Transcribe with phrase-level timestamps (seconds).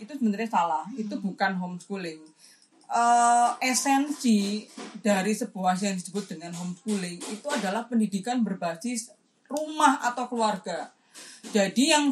[0.00, 0.84] itu sebenarnya salah.
[0.96, 2.20] Itu bukan homeschooling.
[2.90, 4.66] Eh, esensi
[4.98, 9.14] dari sebuah yang disebut dengan homeschooling itu adalah pendidikan berbasis
[9.46, 10.90] rumah atau keluarga.
[11.54, 12.04] Jadi yang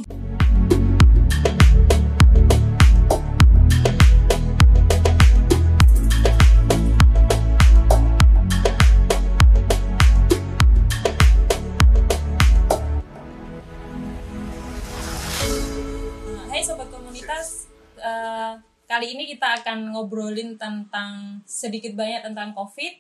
[19.09, 22.93] kali ini kita akan ngobrolin tentang sedikit banyak tentang COVID.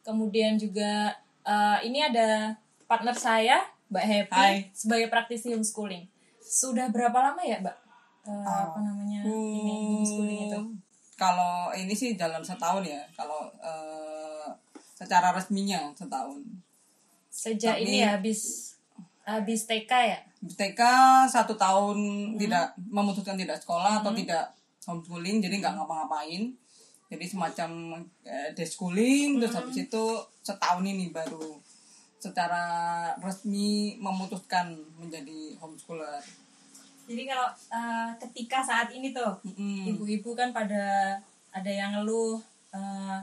[0.00, 1.12] Kemudian juga
[1.44, 2.56] eh, ini ada
[2.88, 3.60] partner saya,
[3.92, 4.56] Mbak Happy, Hai.
[4.72, 6.08] sebagai praktisi homeschooling.
[6.40, 7.76] Sudah berapa lama ya, Mbak?
[8.24, 10.60] Eh, apa namanya ini homeschooling itu?
[11.20, 14.48] kalau ini sih dalam setahun ya kalau eh,
[14.96, 16.40] secara resminya setahun
[17.28, 18.72] Sejak Tapi- ini ya habis
[19.28, 20.20] habis TK ya.
[20.40, 20.80] TK
[21.28, 21.96] satu tahun
[22.40, 24.48] tidak memutuskan tidak sekolah atau tidak
[24.86, 26.52] homeschooling jadi nggak ngapa-ngapain
[27.10, 27.70] jadi semacam
[28.22, 30.04] eh, deschooling terus habis itu
[30.40, 31.58] setahun ini baru
[32.20, 32.64] secara
[33.18, 36.22] resmi memutuskan menjadi homeschooler
[37.10, 39.90] Jadi kalau eh, ketika saat ini tuh Mm-mm.
[39.96, 41.18] ibu-ibu kan pada
[41.50, 42.38] ada yang ngeluh
[42.70, 43.18] eh,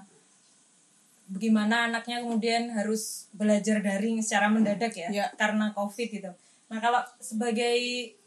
[1.27, 5.25] bagaimana anaknya kemudian harus belajar daring secara mendadak ya Ya.
[5.35, 6.31] karena covid gitu.
[6.67, 7.75] Nah kalau sebagai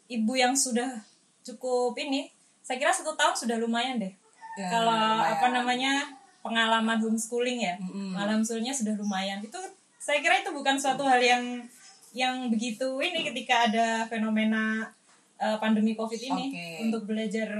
[0.08, 1.00] ibu yang sudah
[1.41, 2.28] cukup ini,
[2.70, 4.14] saya kira satu tahun sudah lumayan deh.
[4.54, 5.34] Ya, kalau lumayan.
[5.34, 5.92] apa namanya
[6.38, 8.14] pengalaman homeschooling ya, Mm-mm.
[8.14, 9.42] malam homeschooling sudah lumayan.
[9.42, 9.58] Itu
[9.98, 11.66] saya kira itu bukan suatu hal yang
[12.14, 14.86] yang begitu ini ketika ada fenomena
[15.34, 16.66] eh, pandemi covid ini Oke.
[16.86, 17.50] untuk belajar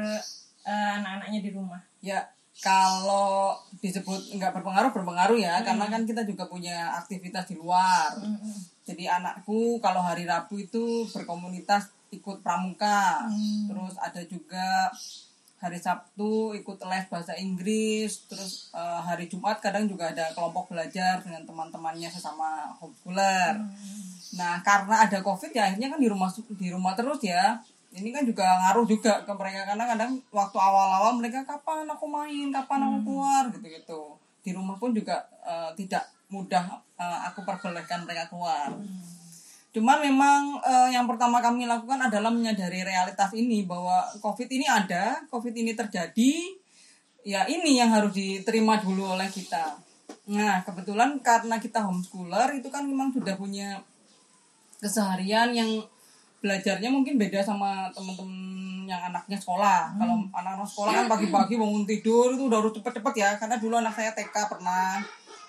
[0.63, 1.83] eh, anak-anaknya di rumah.
[1.99, 2.31] Ya,
[2.63, 8.15] kalau disebut nggak berpengaruh berpengaruh ya, karena kan kita juga punya aktivitas di luar.
[8.87, 13.27] Jadi anakku kalau hari Rabu itu berkomunitas ikut pramuka,
[13.71, 14.91] terus ada juga
[15.61, 21.21] hari Sabtu ikut les bahasa Inggris, terus eh, hari Jumat kadang juga ada kelompok belajar
[21.21, 23.61] dengan teman-temannya sesama homeschooler.
[24.41, 27.61] Nah, karena ada Covid ya akhirnya kan di rumah di rumah terus ya.
[27.91, 32.49] Ini kan juga ngaruh juga ke mereka karena kadang waktu awal-awal mereka kapan aku main,
[32.55, 34.17] kapan aku keluar gitu-gitu.
[34.41, 38.73] Di rumah pun juga eh, tidak mudah eh, aku perbolehkan mereka keluar.
[39.71, 45.23] Cuman memang eh, yang pertama kami lakukan adalah menyadari realitas ini bahwa Covid ini ada,
[45.31, 46.33] Covid ini terjadi,
[47.23, 49.79] ya ini yang harus diterima dulu oleh kita.
[50.31, 53.79] Nah, kebetulan karena kita homeschooler itu kan memang sudah punya
[54.83, 55.71] keseharian yang
[56.41, 59.95] belajarnya mungkin beda sama teman-teman yang anaknya sekolah.
[59.95, 63.95] Kalau anak-anak sekolah kan pagi-pagi bangun tidur itu udah harus cepet-cepet ya, karena dulu anak
[63.95, 64.99] saya TK pernah.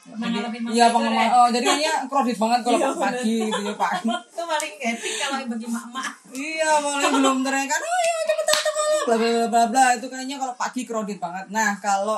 [0.01, 1.29] Iya pengalaman.
[1.31, 3.91] Oh, jadi kayaknya kredit banget kalau Iya, pagi gitu ya Pak.
[4.01, 6.11] itu paling etik kalau bagi mak-mak.
[6.31, 10.35] Iya, mulai belum teriakan, oh iya cepetan teman bla bla bla bla bla itu kayaknya
[10.35, 11.45] kalau pagi kredit banget.
[11.49, 12.17] Nah, kalau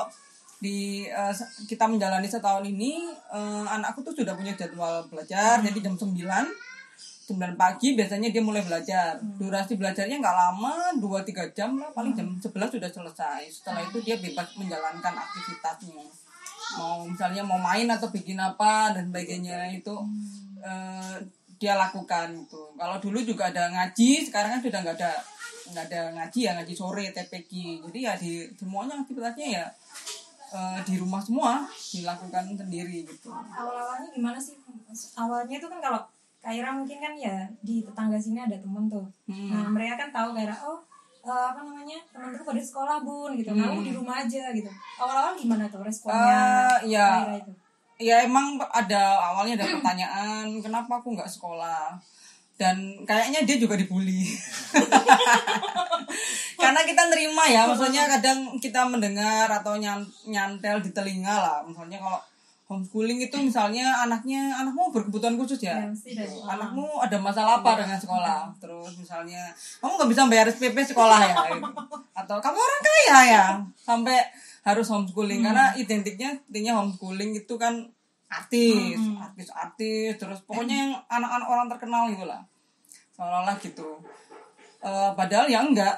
[0.56, 5.92] di se- kita menjalani setahun ini eh, anakku tuh sudah punya jadwal belajar jadi jam
[5.92, 12.12] 9 9 pagi biasanya dia mulai belajar durasi belajarnya nggak lama 2-3 jam lah paling
[12.12, 16.04] jam 11 sudah selesai setelah itu dia bebas menjalankan aktivitasnya
[16.78, 19.94] mau misalnya mau main atau bikin apa dan sebagainya itu
[20.62, 21.16] eh,
[21.58, 25.12] dia lakukan itu kalau dulu juga ada ngaji sekarang kan sudah nggak ada
[25.64, 27.50] nggak ada ngaji ya ngaji sore TPQ
[27.90, 29.64] jadi ya di semuanya aktivitasnya ya
[30.52, 31.64] eh, di rumah semua
[31.94, 34.58] dilakukan sendiri gitu Awal-awalnya gimana sih?
[35.16, 36.02] Awalnya itu kan kalau
[36.44, 39.08] Kaira mungkin kan ya di tetangga sini ada temen tuh.
[39.24, 39.48] Hmm.
[39.48, 40.84] Nah mereka kan tahu Kaira, oh
[41.24, 43.50] eh, apa namanya temen-temen pada sekolah bun gitu.
[43.50, 44.68] Kamu di rumah aja gitu.
[44.96, 47.08] Awal-awal gimana tuh responnya Eh, ya.
[47.34, 47.52] Itu?
[47.94, 51.94] ya emang ada awalnya ada pertanyaan kenapa aku nggak sekolah
[52.54, 54.34] dan kayaknya dia juga dibully
[56.58, 61.98] karena kita nerima ya maksudnya kadang kita mendengar atau nyan- nyantel di telinga lah misalnya
[61.98, 62.18] kalau
[62.64, 65.84] homeschooling itu misalnya anaknya anakmu berkebutuhan khusus ya?
[65.84, 68.48] Ya, anakmu ada masalah apa dengan sekolah?
[68.56, 69.52] Terus misalnya
[69.84, 71.34] kamu nggak bisa bayar SPP sekolah ya?
[71.52, 71.60] Gitu.
[72.14, 73.46] atau kamu orang kaya ya?
[73.76, 74.16] Sampai
[74.64, 75.44] harus homeschooling.
[75.44, 77.84] Karena identiknya intinya homeschooling itu kan
[78.32, 82.40] artis artis artis terus pokoknya yang anak-anak orang terkenal gitu lah.
[83.12, 84.00] Seolah-olah gitu.
[84.84, 85.96] Eh, padahal ya enggak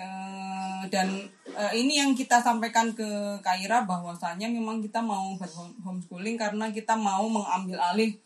[0.00, 1.08] Eh, dan
[1.50, 5.36] eh, ini yang kita sampaikan ke Kaira bahwasanya memang kita mau
[5.84, 8.16] homeschooling karena kita mau mengambil alih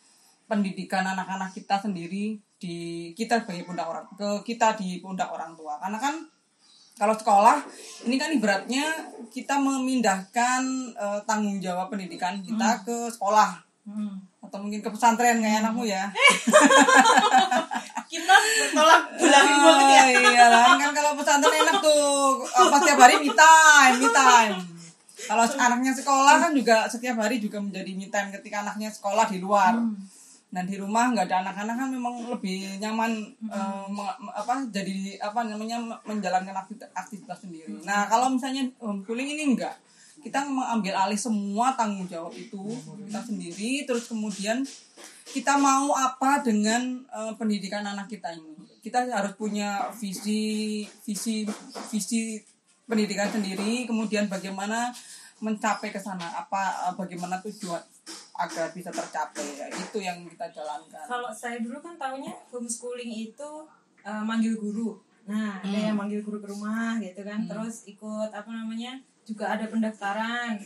[0.45, 5.81] pendidikan anak-anak kita sendiri di kita sebagai pundak orang ke kita di pundak orang tua.
[5.81, 6.15] Karena kan
[6.95, 7.65] kalau sekolah
[8.07, 10.63] ini kan ibaratnya kita memindahkan
[10.95, 13.65] eh, tanggung jawab pendidikan kita ke sekolah.
[13.85, 14.17] Hmm.
[14.41, 16.09] atau mungkin ke pesantren kayak anakmu ya
[18.25, 18.37] Kita
[18.73, 20.01] tolak bulangin banget ya.
[20.01, 22.05] Ah, iya lah kan kalau pesantren enak tuh
[22.43, 24.57] apa setiap hari me time me time.
[25.25, 29.39] Kalau anaknya sekolah kan juga setiap hari juga menjadi me time ketika anaknya sekolah di
[29.39, 29.77] luar.
[30.51, 33.11] Nah di rumah nggak ada anak-anak kan memang lebih nyaman
[33.45, 37.75] eh, me- me- apa jadi apa namanya menjalankan aktivitas, aktivitas sendiri.
[37.83, 39.75] Nah kalau misalnya homeschooling ini enggak
[40.25, 42.65] kita mengambil alih semua tanggung jawab itu
[43.07, 44.65] kita sendiri terus kemudian
[45.31, 51.45] kita mau apa dengan eh, pendidikan anak kita ini kita harus punya visi visi
[51.93, 52.41] visi
[52.89, 54.93] pendidikan sendiri kemudian bagaimana
[55.45, 57.85] mencapai ke sana apa eh, bagaimana tujuan
[58.35, 63.51] agar bisa tercapai ya, itu yang kita jalankan Kalau saya dulu kan tahunya homeschooling itu
[64.05, 64.99] uh, manggil guru.
[65.25, 65.87] Nah, ada Hmm.
[65.95, 67.47] yang manggil guru ke rumah gitu kan.
[67.49, 69.01] Terus ikut apa namanya?
[69.25, 70.61] Juga ada pendaftaran.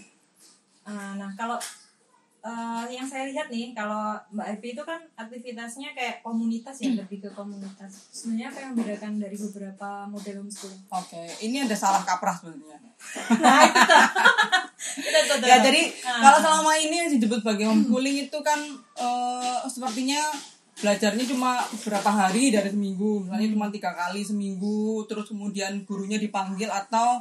[0.82, 1.58] Uh, nah, kalau
[2.40, 7.20] uh, yang saya lihat nih, kalau Mbak Evi itu kan aktivitasnya kayak komunitas ya, lebih
[7.20, 8.08] ke komunitas.
[8.10, 10.82] Sebenarnya apa yang membedakan dari beberapa model homeschooling?
[10.88, 12.81] oke ini ada salah kaprah sebenarnya
[13.38, 14.02] Nah, itu tuh.
[14.99, 16.19] Itu tuh, tuh, ya jadi Ah.
[16.22, 18.58] kalau selama ini yang disebut sebagai homeschooling itu kan
[18.96, 20.19] eh, sepertinya
[20.78, 26.70] belajarnya cuma beberapa hari dari seminggu misalnya cuma tiga kali seminggu terus kemudian gurunya dipanggil
[26.70, 27.19] atau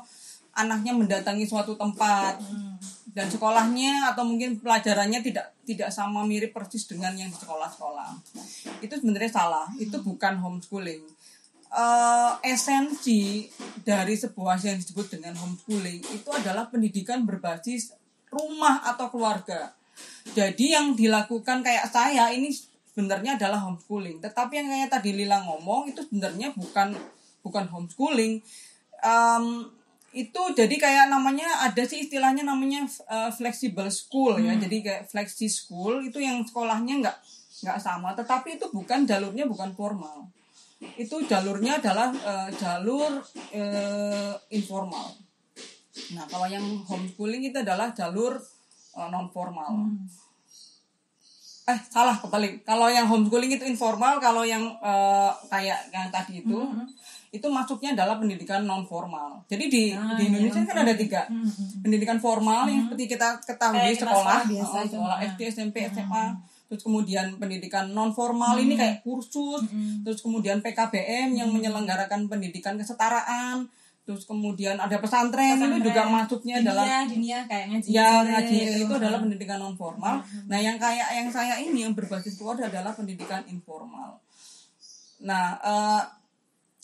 [0.57, 2.41] anaknya mendatangi suatu tempat
[3.13, 8.13] dan sekolahnya atau mungkin pelajarannya tidak tidak sama mirip persis dengan yang di sekolah-sekolah
[8.81, 11.01] itu sebenarnya salah itu bukan homeschooling
[11.73, 13.45] eh, esensi
[13.81, 17.97] dari sebuah yang disebut dengan homeschooling itu adalah pendidikan berbasis
[18.31, 19.71] rumah atau keluarga.
[20.35, 22.53] Jadi yang dilakukan kayak saya ini
[22.91, 24.21] sebenarnya adalah homeschooling.
[24.21, 26.93] Tetapi yang kayak tadi Lila ngomong itu sebenarnya bukan
[27.41, 28.43] bukan homeschooling.
[29.01, 29.45] Em,
[30.17, 34.57] itu jadi kayak namanya ada sih istilahnya namanya eh, flexible school ya.
[34.57, 37.17] Jadi kayak flexi school itu yang sekolahnya nggak
[37.65, 38.17] nggak sama.
[38.17, 40.25] Tetapi itu bukan jalurnya bukan formal
[40.77, 43.17] itu jalurnya adalah eh, jalur
[43.49, 45.09] eh, informal.
[46.13, 48.37] Nah, kalau yang homeschooling itu adalah jalur
[48.97, 49.93] non formal.
[51.67, 52.63] Eh, salah kebalik.
[52.63, 56.59] Kalau yang homeschooling itu informal, kalau yang eh, kayak yang tadi itu
[57.27, 59.43] itu masuknya adalah pendidikan non formal.
[59.51, 61.27] Jadi di Ah, di iya, Indonesia kan ada tiga.
[61.83, 64.91] Pendidikan formal yang seperti kita ketahui kita sekolah, biasa eh, itu.
[64.95, 65.27] sekolah Ah.
[65.27, 66.25] SD, SMP, SMA,
[66.67, 69.67] terus kemudian pendidikan non formal ini kayak kursus,
[70.01, 73.67] terus kemudian PKBM yang menyelenggarakan pendidikan kesetaraan,
[74.07, 77.87] terus kemudian ada pesantren, itu juga masuknya adalah Dinia, dinia kayak ngaji.
[77.91, 78.57] ya ngaji
[78.87, 80.23] itu adalah pendidikan non formal.
[80.47, 84.23] Nah, yang kayak yang saya ini yang berbasis keluarga adalah pendidikan informal.
[85.27, 86.01] Nah, eh,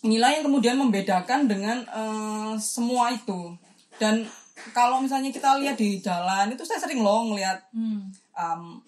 [0.04, 3.56] inilah yang kemudian membedakan dengan eh, semua itu.
[3.96, 4.28] Dan
[4.75, 8.12] kalau misalnya kita lihat di jalan itu saya sering loh ngelihat Hmm.
[8.36, 8.84] um,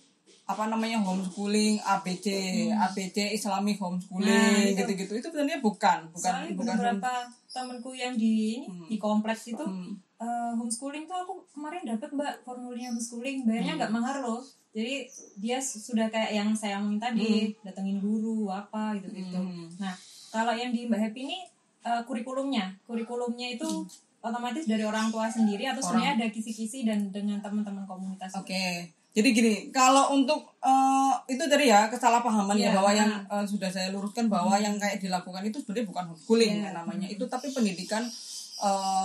[0.45, 2.25] apa namanya homeschooling ABC
[2.69, 4.29] ABC Islamic Nah, homeschooling
[4.67, 4.77] itu.
[4.77, 5.13] gitu-gitu.
[5.15, 7.11] Itu sebenarnya bukan bukan Soalnya bukan beberapa
[7.47, 9.97] temanku yang di ini di kompleks itu Hmm.
[10.15, 13.43] eh, homeschooling tuh aku kemarin dapat mbak formulirnya homeschooling.
[13.43, 14.41] Bayarnya nggak mahal loh.
[14.69, 17.31] Jadi dia su- sudah kayak yang saya omongin tadi
[17.61, 19.71] datengin guru apa gitu gitu Hmm.
[19.77, 19.95] nah
[20.29, 21.39] kalau yang di mbak Happy ini
[21.81, 22.75] eh, kurikulumnya.
[22.83, 23.81] Kurikulumnya itu
[24.19, 28.33] otomatis dari orang tua sendiri atau sebenarnya ada kisi-kisi dan dengan teman-teman komunitas.
[28.35, 28.89] Oke.
[29.15, 33.71] Jadi gini, kalau untuk eh, itu tadi ya kesalahpahaman ya Iya, bahwa yang eh, sudah
[33.71, 37.07] saya luruskan bahwa yang kayak dilakukan itu sebenarnya bukan homeschooling ya namanya.
[37.07, 38.03] Itu tapi pendidikan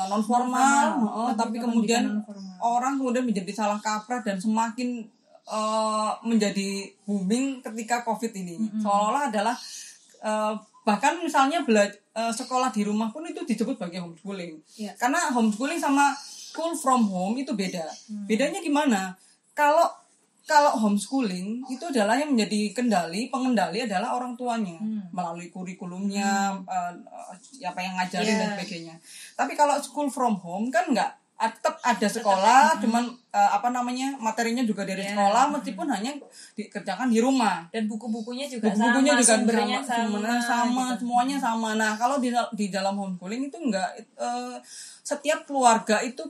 [0.07, 1.35] non formal, Non-formal.
[1.35, 2.55] tapi kemudian non-formal.
[2.61, 5.03] orang kemudian menjadi salah kaprah dan semakin
[5.47, 6.69] eh, menjadi
[7.05, 8.59] booming ketika covid ini.
[8.77, 9.55] Seolah-olah adalah
[10.21, 14.59] eh, bahkan misalnya bela- eh, sekolah di rumah pun itu disebut sebagai homeschooling.
[14.75, 14.95] Iya.
[14.97, 17.87] Karena homeschooling sama school from home itu beda.
[18.07, 18.27] Hmm.
[18.27, 19.15] Bedanya gimana?
[19.51, 19.87] Kalau
[20.51, 25.07] kalau homeschooling itu adalah yang menjadi kendali, pengendali adalah orang tuanya Hmm.
[25.15, 26.93] melalui kurikulumnya, eh,
[27.63, 28.53] eh, apa yang ngajarin dan Iya.
[28.59, 28.95] sebagainya.
[29.39, 33.01] Tapi kalau school from home kan enggak tetap ada sekolah, cuman
[33.33, 35.15] eh, apa namanya materinya juga dari Iya.
[35.17, 36.13] sekolah, meskipun hanya
[36.53, 40.99] dikerjakan di rumah dan buku-bukunya juga buku-bukunya sama juga sumbernya sama, sama, sama gitu.
[41.01, 43.89] semuanya sama nah kalau di di dalam homeschooling itu enggak
[44.19, 44.57] eh,
[45.01, 46.21] setiap keluarga itu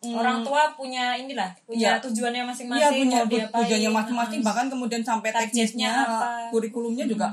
[0.00, 2.02] mm, orang tua punya inilah punya Iya.
[2.04, 4.40] tujuannya masing-masing iya punya tujuannya masing-masing.
[4.40, 6.48] Nah, bahkan kemudian sampai teknisnya apa.
[6.52, 7.28] kurikulumnya juga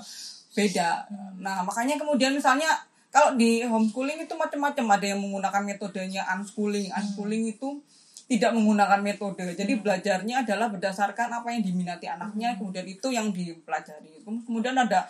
[0.53, 1.05] beda.
[1.39, 2.67] Nah makanya kemudian misalnya
[3.07, 4.85] kalau di homeschooling itu macam-macam.
[4.99, 6.91] Ada yang menggunakan metodenya unschooling.
[6.91, 7.79] Unschooling itu
[8.27, 9.55] tidak menggunakan metode.
[9.55, 12.59] Jadi belajarnya adalah berdasarkan apa yang diminati anaknya.
[12.59, 14.21] Kemudian itu yang dipelajari.
[14.27, 15.07] Kemudian ada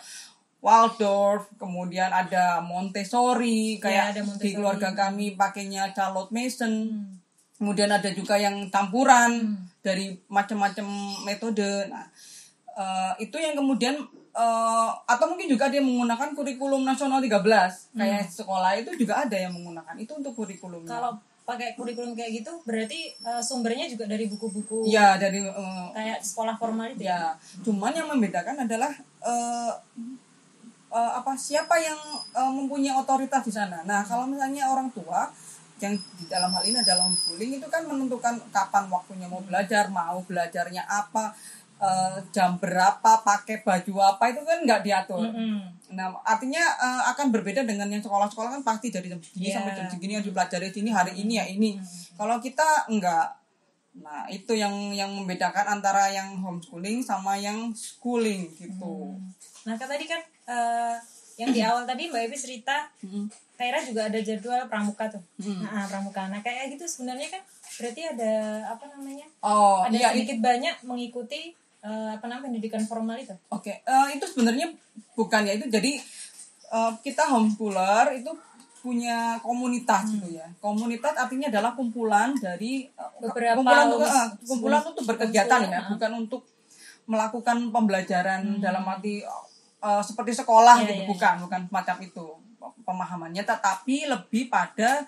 [0.58, 4.54] Waldorf, kemudian ada Montessori, kayak ada di Montessori.
[4.54, 6.74] keluarga kami pakainya Charlotte Mason.
[7.58, 10.86] Kemudian ada juga yang campuran dari macam-macam
[11.26, 11.90] metode.
[11.90, 12.06] Nah,
[12.78, 13.98] eh, itu yang kemudian
[14.38, 19.50] eh, atau mungkin juga dia menggunakan kurikulum nasional 13 kayak sekolah itu juga ada yang
[19.50, 19.98] menggunakan.
[19.98, 20.86] Itu untuk kurikulumnya.
[20.86, 21.12] Kalau
[21.48, 26.60] pakai kurikulum kayak gitu berarti eh, sumbernya juga dari buku-buku ya dari eh, kayak sekolah
[26.60, 27.32] formal itu ya.
[27.32, 28.92] ya cuman yang membedakan adalah
[29.24, 29.72] eh,
[30.92, 31.96] eh, apa siapa yang
[32.36, 33.80] eh, mempunyai otoritas di sana.
[33.88, 35.32] Nah kalau misalnya orang tua
[35.78, 40.18] yang di dalam hal ini adalah homeschooling itu kan menentukan kapan waktunya mau belajar mau
[40.20, 41.30] belajarnya apa
[41.78, 45.78] eh, jam berapa pakai baju apa itu kan nggak diatur Mm-mm.
[45.88, 49.54] Nah, artinya eh, akan berbeda dengan yang sekolah-sekolah kan pasti dari jam segini Iya.
[49.56, 51.80] sampai jam segini yang dipelajari sini hari ini ya ini.
[52.12, 53.32] Kalau kita enggak.
[53.98, 59.16] Nah, itu yang yang membedakan antara yang homeschooling sama yang schooling gitu.
[59.64, 60.94] Nah kan tadi kan eh,
[61.40, 63.26] yang di awal tadi Mbak Evi cerita Mm.
[63.58, 65.22] Kaira juga ada jadwal pramuka tuh.
[65.42, 65.66] Mm.
[65.66, 66.30] Nah, pramuka.
[66.30, 67.42] Nah kayak gitu sebenarnya kan
[67.74, 68.32] berarti ada
[68.70, 69.26] apa namanya?
[69.42, 71.50] Oh, ada iya sedikit banyak mengikuti
[71.82, 73.34] eh, apa namanya pendidikan formal itu.
[73.50, 74.70] Oke, eh, itu sebenarnya
[75.18, 75.98] bukan ya itu jadi
[76.70, 78.30] eh, kita homeschooler itu
[78.78, 80.46] punya komunitas gitu ya.
[80.62, 82.86] Komunitas artinya adalah kumpulan dari
[83.18, 85.86] Beberapa kumpulan untuk, eh, kumpulan untuk berkegiatan unsur, ya, ah.
[85.90, 86.42] bukan untuk
[87.10, 89.26] melakukan pembelajaran dalam arti
[89.82, 92.26] eh, seperti sekolah Iya, gitu, iya, bukan, bukan semacam itu
[92.82, 95.04] pemahamannya, tetapi lebih pada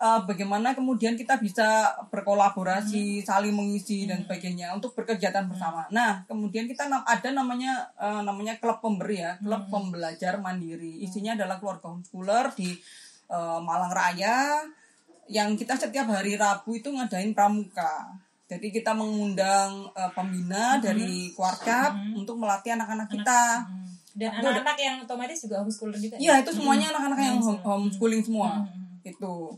[0.00, 5.86] eh, bagaimana kemudian kita bisa berkolaborasi, saling mengisi dan sebagainya untuk berkegiatan bersama.
[5.92, 11.00] Nah, kemudian kita ada namanya eh, namanya klub pemberi ya, klub pembelajar mandiri.
[11.04, 12.74] Isinya adalah keluarga homeschooler di
[13.28, 14.64] eh, Malang Raya
[15.30, 18.18] yang kita setiap hari Rabu itu ngadain pramuka.
[18.50, 23.42] Jadi kita mengundang eh, pembina dari keluarga untuk melatih anak-anak kita.
[23.62, 23.79] Hmm.
[24.12, 26.14] Dan anak-anak yang otomatis juga homeschooler juga.
[26.14, 26.20] ya?
[26.20, 28.66] Iya, itu semuanya anak-anak yang home- homeschooling semua.
[29.02, 29.54] Itu.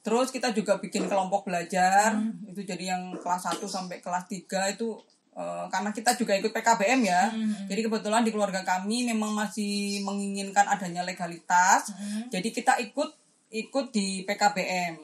[0.00, 2.12] Terus kita juga bikin kelompok belajar.
[2.44, 4.98] Itu jadi yang kelas 1 sampai kelas 3 itu
[5.34, 7.26] eh, karena kita juga ikut PKBM ya.
[7.66, 11.90] Jadi kebetulan di keluarga kami memang masih menginginkan adanya legalitas.
[12.28, 13.10] Jadi kita ikut
[13.50, 14.94] ikut di PKBM.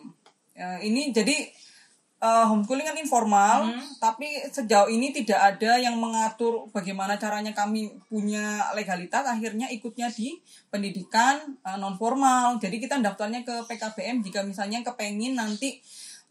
[0.53, 1.35] Eh, ini jadi
[2.21, 8.69] eh, homeschooling kan informal, tapi sejauh ini tidak ada yang mengatur bagaimana caranya kami punya
[8.77, 9.25] legalitas.
[9.25, 10.37] Akhirnya ikutnya di
[10.69, 12.61] pendidikan non formal.
[12.61, 15.81] Jadi kita daftarnya ke PKBM jika misalnya kepengen nanti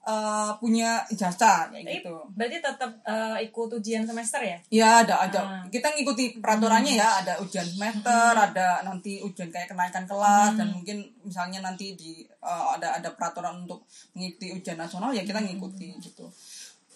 [0.07, 2.15] eh, punya ijazah kayak Tapi gitu.
[2.33, 4.57] berarti tetap eh, ikut ujian semester ya?
[4.71, 5.39] Ya ada ada.
[5.43, 5.63] Ah.
[5.67, 11.03] Kita ngikuti peraturannya ya, ada ujian semester, ada nanti ujian kayak kenaikan kelas dan mungkin
[11.21, 13.83] misalnya nanti di eh, ada ada peraturan untuk
[14.15, 16.25] mengikuti ujian nasional ya kita ngikuti gitu.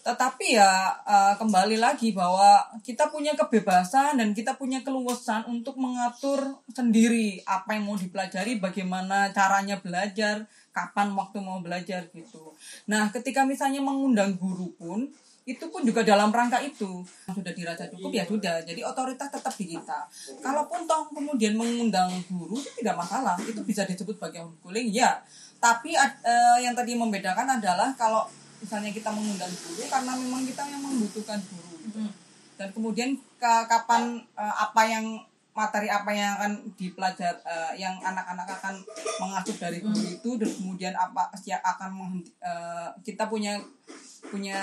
[0.03, 6.59] Tetapi ya eh, kembali lagi bahwa kita punya kebebasan dan kita punya keluasan untuk mengatur
[6.75, 12.51] sendiri apa yang mau dipelajari, bagaimana caranya belajar, kapan waktu mau belajar gitu.
[12.89, 15.05] Nah, ketika misalnya mengundang guru pun
[15.43, 17.03] itu pun juga dalam rangka itu.
[17.29, 18.63] Sudah dirasa cukup ya sudah.
[18.63, 19.99] Jadi otoritas tetap di kita.
[20.39, 23.35] Kalaupun toh kemudian mengundang guru itu tidak masalah.
[23.43, 25.19] Itu bisa disebut sebagai homeschooling ya.
[25.59, 28.23] Tapi eh, yang tadi membedakan adalah kalau
[28.63, 31.75] misalnya kita mengundang guru karena memang kita yang membutuhkan guru.
[31.83, 31.99] Gitu.
[32.53, 35.19] dan kemudian ke- kapan eh, apa yang
[35.53, 38.75] materi apa yang akan dipelajar eh, yang anak-anak akan
[39.17, 43.57] mengasuh dari guru itu dan kemudian apa yang akan menghenti- eh, kita punya
[44.23, 44.59] punya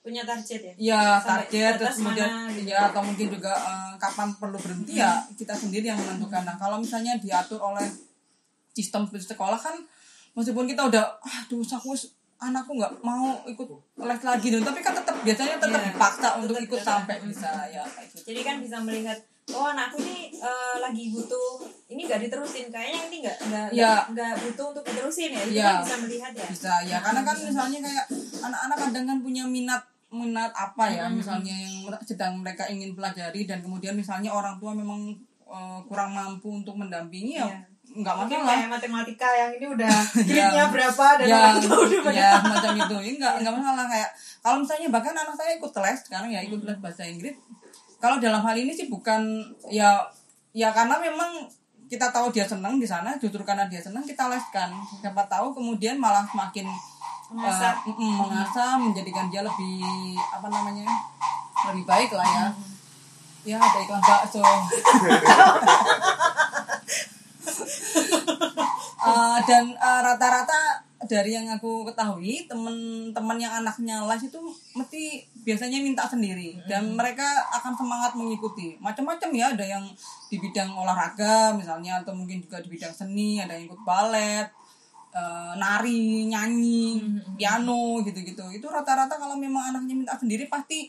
[0.00, 0.72] Punya target ya?
[0.96, 2.70] ya Sampai target terus kemudian mana gitu.
[2.70, 6.78] ya atau mungkin juga eh, kapan perlu berhenti ya kita sendiri yang menentukan nah kalau
[6.78, 7.84] misalnya diatur oleh
[8.70, 9.76] sistem di sekolah kan
[10.32, 13.68] meskipun kita udah aduh aku wis- anakku nggak mau ikut
[13.98, 16.92] les lagi dan tapi kan tetap biasanya tetap Iya, dipaksa untuk tetap- ikut tetap.
[16.96, 19.18] sampai bisa ya kayak gitu Jadi kan bisa melihat
[19.50, 21.50] oh anakku nih eh, lagi butuh
[21.86, 23.94] ini nggak diterusin kayaknya ini nggak nggak Iya.
[24.08, 25.66] nggak butuh untuk diterusin ya itu Iya.
[25.66, 28.06] kan bisa melihat ya bisa ya karena kan misalnya kayak
[28.40, 33.60] anak-anak kadang kan punya minat minat apa ya misalnya yang sedang mereka ingin pelajari dan
[33.60, 35.14] kemudian misalnya orang tua memang
[35.44, 37.58] eh, kurang mampu untuk mendampingi ya Iya.
[37.90, 40.46] nggak mungkin masalah kayak matematika yang ini udah Ya.
[40.46, 44.56] grade-nya berapa dan ya, tua udah ya macam itu ini nggak nggak masalah kayak kalau
[44.62, 47.34] misalnya bahkan anak saya ikut les sekarang ya ikut les bahasa Inggris
[48.00, 50.00] kalau dalam hal ini sih bukan ya
[50.56, 51.46] ya karena memang
[51.90, 54.70] kita tahu dia senang di sana justru karena dia senang kita leskan.
[55.02, 56.64] Siapa tahu kemudian malah semakin
[57.30, 57.78] Mengasah.
[57.86, 59.82] eh, mm, mengasah menjadikan dia lebih
[60.18, 60.86] apa namanya
[61.70, 62.46] lebih baik lah ya.
[63.44, 64.42] Ya ada iklan bakso.
[69.00, 74.38] Eh, dan eh, rata-rata dari yang aku ketahui temen-temen yang anaknya les itu
[74.78, 76.54] mesti biasanya minta sendiri.
[76.70, 77.26] Dan mereka
[77.58, 78.78] akan semangat mengikuti.
[78.78, 79.82] Macam-macam ya ada yang
[80.30, 84.46] di bidang olahraga misalnya atau mungkin juga di bidang seni ada yang ikut balet
[85.10, 87.02] eh, nari nyanyi
[87.34, 88.46] piano gitu-gitu.
[88.54, 90.86] Itu rata-rata kalau memang anaknya minta sendiri pasti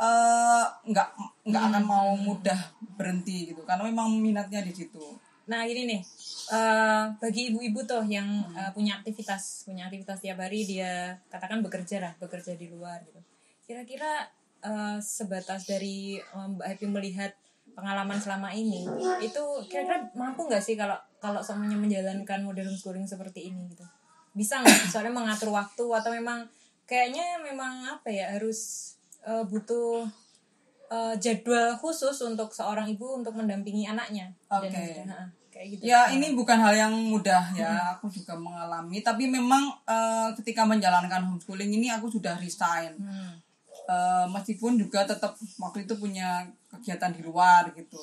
[0.00, 1.08] eh, nggak
[1.44, 3.60] nggak akan mau mudah berhenti gitu.
[3.68, 5.28] Karena memang minatnya di situ.
[5.48, 6.00] Nah gini nih,
[6.48, 12.00] eh, bagi ibu-ibu tuh yang eh, punya aktivitas, punya aktivitas tiap hari dia katakan bekerja
[12.00, 13.20] lah, bekerja di luar gitu.
[13.62, 14.24] Kira-kira
[14.60, 17.32] eh, sebatas dari eh, Mbak Happy melihat
[17.72, 18.82] pengalaman selama ini,
[19.20, 23.86] itu kira-kira mampu nggak sih kalau kalau semuanya menjalankan model homeschooling seperti ini gitu?
[24.34, 24.78] Bisa nggak?
[24.92, 26.42] Soalnya mengatur waktu atau memang
[26.84, 30.08] kayaknya memang apa ya harus eh, butuh
[30.88, 34.32] eh, jadwal khusus untuk seorang ibu untuk mendampingi anaknya.
[34.48, 35.37] Dan- Oke.
[35.58, 35.82] Kayak gitu.
[35.90, 39.02] Ya ini bukan hal yang mudah ya, aku juga mengalami.
[39.02, 42.94] Tapi memang eh, ketika menjalankan homeschooling ini aku sudah resign.
[42.94, 43.42] Hmm.
[43.90, 47.98] Eh, meskipun juga tetap waktu itu punya kegiatan di luar gitu.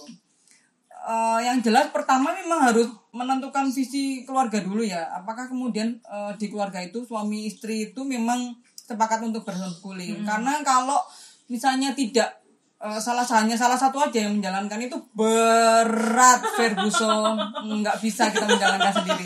[0.91, 5.15] Eh, yang jelas pertama memang harus menentukan visi keluarga dulu ya.
[5.15, 10.27] Apakah kemudian eh, di keluarga itu suami istri itu memang sepakat untuk berhomeschooling?
[10.27, 10.99] Karena kalau
[11.47, 12.44] misalnya tidak
[12.85, 17.33] eh, salah hanya salah satu aja yang menjalankan itu berat Ferguson
[17.81, 19.25] nggak bisa kita menjalankan sendiri.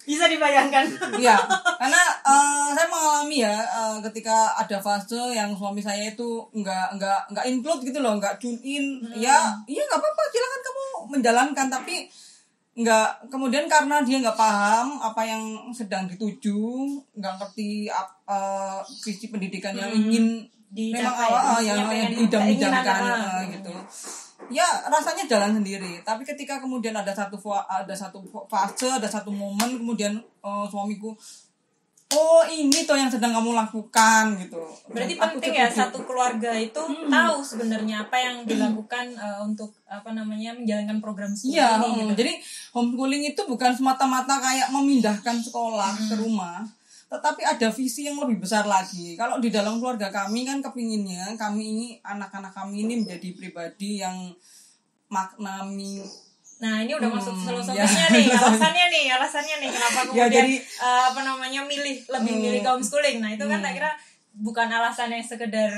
[0.00, 0.86] Bisa dibayangkan.
[1.18, 1.36] Iya,
[1.78, 7.20] karena eh, saya mengalami ya eh, ketika ada fase yang suami saya itu nggak nggak
[7.34, 9.02] nggak include gitu loh, nggak tune in.
[9.18, 10.86] Ya, iya nggak apa-apa, silakan kamu
[11.18, 11.96] menjalankan, tapi
[12.70, 15.42] nggak kemudian karena dia nggak paham apa yang
[15.74, 16.86] sedang dituju,
[17.18, 23.02] nggak ngerti eh, visi pendidikan yang ingin Dicapai, memang awal maksudnya yang pengen- idam-idamkan
[23.50, 23.72] gitu.
[24.50, 25.98] ya rasanya jalan sendiri.
[26.00, 31.14] Tapi ketika kemudian ada satu ada satu fase ada satu momen kemudian eh, suamiku
[32.10, 34.58] oh ini toh yang sedang kamu lakukan gitu.
[34.88, 39.70] Berarti Dan aku penting ya satu keluarga itu tahu sebenarnya apa yang dilakukan eh, untuk
[39.86, 42.14] apa namanya menjalankan program studi Iya, ini gitu.
[42.16, 42.32] jadi
[42.72, 46.08] homeschooling itu bukan semata-mata kayak memindahkan sekolah Hmm.
[46.08, 46.66] ke rumah,
[47.10, 49.12] tetapi ada visi yang lebih besar lagi.
[49.12, 54.30] Kalau di dalam keluarga kami kan kepinginnya kami ini anak-anak kami ini menjadi pribadi yang
[55.08, 56.00] maknami
[56.60, 58.12] Nah, ini udah masuk Hmm, filosofisnya ya.
[58.12, 62.42] nih, alasannya nih, alasannya nih kenapa Ya, kemudian jadi- eh, apa namanya milih lebih Hmm.
[62.44, 63.16] milih homeschooling.
[63.16, 63.90] Nah, itu kan tak kira
[64.36, 65.72] bukan alasan yang sekedar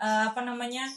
[0.00, 0.88] eh, apa namanya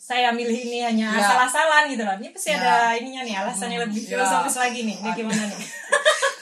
[0.00, 1.20] saya milih ini hanya Ya.
[1.20, 2.16] asal-asalan gitu loh.
[2.16, 2.58] Ini pasti Ya.
[2.58, 4.16] ada ininya nih, alasannya lebih Ya.
[4.16, 4.96] filosofis lagi nih.
[4.98, 5.60] Ini gimana nih?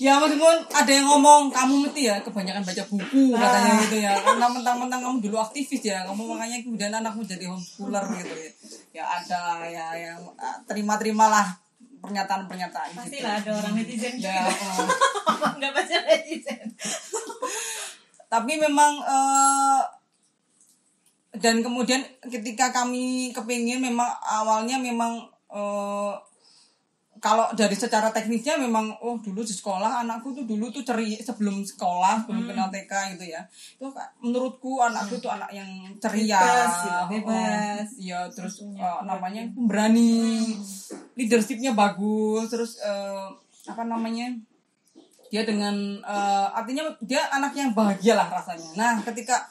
[0.00, 4.46] Ya meskipun ada yang ngomong kamu mesti ya kebanyakan baca buku katanya gitu ya karena
[4.48, 8.50] mentang-mentang kamu dulu aktivis ya kamu makanya kemudian anakmu jadi homeschooler gitu ya
[8.96, 11.52] ya ada ya yang ah, terima-terimalah
[12.00, 13.00] pernyataan-pernyataan gitu.
[13.04, 14.48] Pastilah ada orang netizen ya juga.
[14.48, 14.88] eh.
[15.60, 16.66] Enggak baca netizen.
[18.32, 19.80] tapi memang eh,
[21.36, 26.12] dan kemudian ketika kami kepingin memang awalnya memang eh,
[27.20, 31.60] kalau dari secara teknisnya memang oh dulu di sekolah anakku tuh dulu tuh ceria sebelum
[31.60, 33.44] sekolah sebelum kenal TK gitu ya.
[33.76, 33.92] Itu
[34.24, 35.68] menurutku anakku tuh anak yang
[36.00, 36.40] ceria.
[36.40, 37.88] Bebas gitu, oh, bebas.
[38.00, 40.40] iya terus eh, namanya pemberani
[41.14, 43.28] leadershipnya bagus terus eh,
[43.68, 44.32] apa namanya
[45.28, 48.72] dia dengan eh, artinya dia anak yang bahagia lah rasanya.
[48.74, 49.44] Nah ketika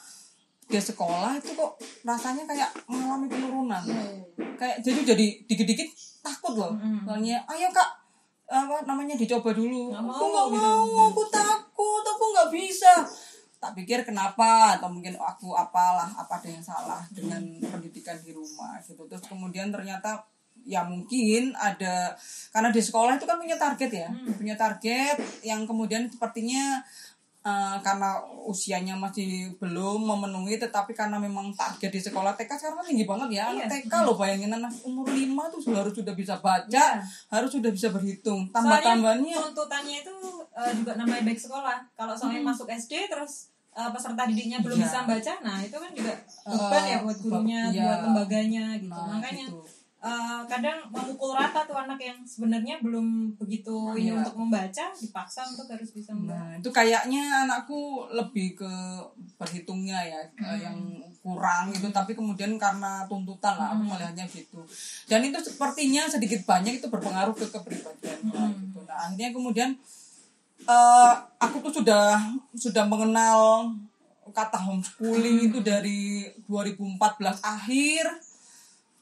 [0.70, 1.74] dia sekolah itu kok
[2.06, 3.82] rasanya kayak mengalami penurunan.
[4.54, 5.88] Kayak jadi jadi dikit-dikit
[6.22, 6.72] takut loh.
[7.02, 7.90] Soalnya ayo kak
[8.50, 9.90] apa namanya dicoba dulu.
[9.90, 10.62] Nggak aku mau, nggak gitu.
[10.94, 12.92] mau aku takut aku nggak bisa.
[13.60, 18.78] Tak pikir kenapa atau mungkin aku apalah apa ada yang salah dengan pendidikan di rumah
[18.86, 19.04] gitu.
[19.10, 20.22] Terus kemudian ternyata
[20.64, 22.12] ya mungkin ada
[22.52, 26.84] karena di sekolah itu kan punya target ya punya target yang kemudian sepertinya
[27.40, 32.86] eh, karena usianya masih belum memenuhi tetapi karena memang target di sekolah TK sekarang kan
[32.88, 36.34] tinggi banget ya anak TK loh bayangin anak umur 5 tuh sudah harus sudah bisa
[36.38, 36.84] baca
[37.30, 40.14] harus sudah bisa berhitung tambah tambahnya tuntutannya itu
[40.52, 41.78] eh, juga namanya baik sekolah.
[41.94, 44.84] Kalau soalnya masuk SD terus eh, peserta didiknya belum Iya.
[44.84, 47.82] bisa baca, nah itu kan juga beban ya buat gurunya, iya.
[47.86, 48.90] buat lembaganya gitu.
[48.90, 49.62] Nah, Makanya gitu.
[50.00, 54.24] Eh, kadang memukul rata tuh anak yang sebenarnya belum begitu ini Iya.
[54.24, 56.40] untuk membaca, dipaksa untuk harus bisa membaca.
[56.40, 58.72] Nah, itu kayaknya anakku lebih ke
[59.36, 60.76] berhitungnya ya eh, yang
[61.20, 61.92] kurang gitu.
[61.92, 64.64] Tapi kemudian karena tuntutan lah aku melihatnya gitu.
[65.04, 68.18] Dan itu sepertinya sedikit banyak itu berpengaruh ke kepribadian
[68.56, 68.80] gitu.
[68.88, 69.70] Nah akhirnya kemudian
[70.62, 72.20] eh, aku tuh sudah
[72.56, 73.68] sudah mengenal
[74.30, 76.96] kata homeschooling itu dari 2014
[77.42, 78.04] akhir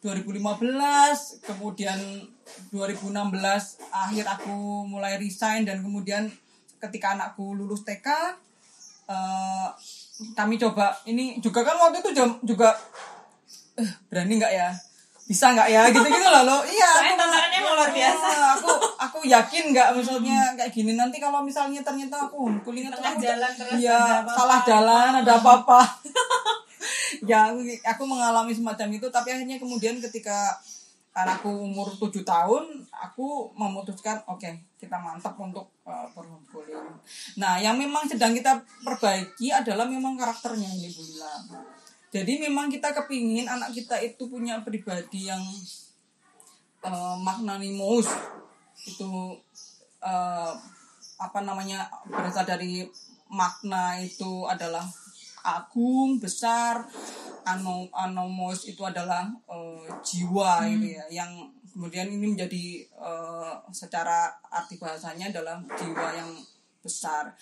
[0.00, 0.62] 2015
[1.42, 1.98] kemudian
[2.70, 3.10] 2016
[3.90, 6.30] akhir aku mulai resign dan kemudian
[6.78, 8.06] ketika anakku lulus TK
[9.06, 9.68] eh,
[10.32, 12.74] kami coba ini juga kan waktu itu jam- juga
[13.74, 14.70] eh, berani nggak ya?
[15.24, 15.82] Bisa nggak ya?
[15.86, 16.42] Gitu gitu loh.
[16.42, 18.26] Lo iya aku- tantangannya emang luar biasa.
[18.56, 20.94] Aku aku yakin nggak maksudnya kayak gini.
[20.94, 24.32] Nanti kalau misalnya ternyata aku homeschooling Tengah aku- jalan terus iya apa-apa.
[24.34, 25.80] salah jalan ada apa-apa
[27.30, 27.52] ya
[27.88, 30.56] aku, mengalami semacam itu tapi akhirnya kemudian ketika
[31.16, 34.46] anakku umur 7 tahun aku memutuskan oke
[34.78, 36.06] kita mantap untuk uh,
[37.34, 41.34] nah yang memang sedang kita perbaiki adalah memang karakternya ini Bu Lila.
[42.08, 45.42] Jadi memang kita kepingin anak kita itu punya pribadi yang
[46.80, 48.08] uh, magnanimous.
[48.88, 49.36] Itu
[50.00, 50.52] uh,
[51.18, 52.88] apa namanya berasal dari
[53.28, 54.86] makna itu adalah
[55.44, 56.86] agung besar
[57.48, 60.68] ano anomos itu adalah uh, jiwa hmm.
[60.76, 61.32] gitu ya yang
[61.72, 66.30] kemudian ini menjadi uh, secara arti bahasanya adalah jiwa yang
[66.82, 67.32] besar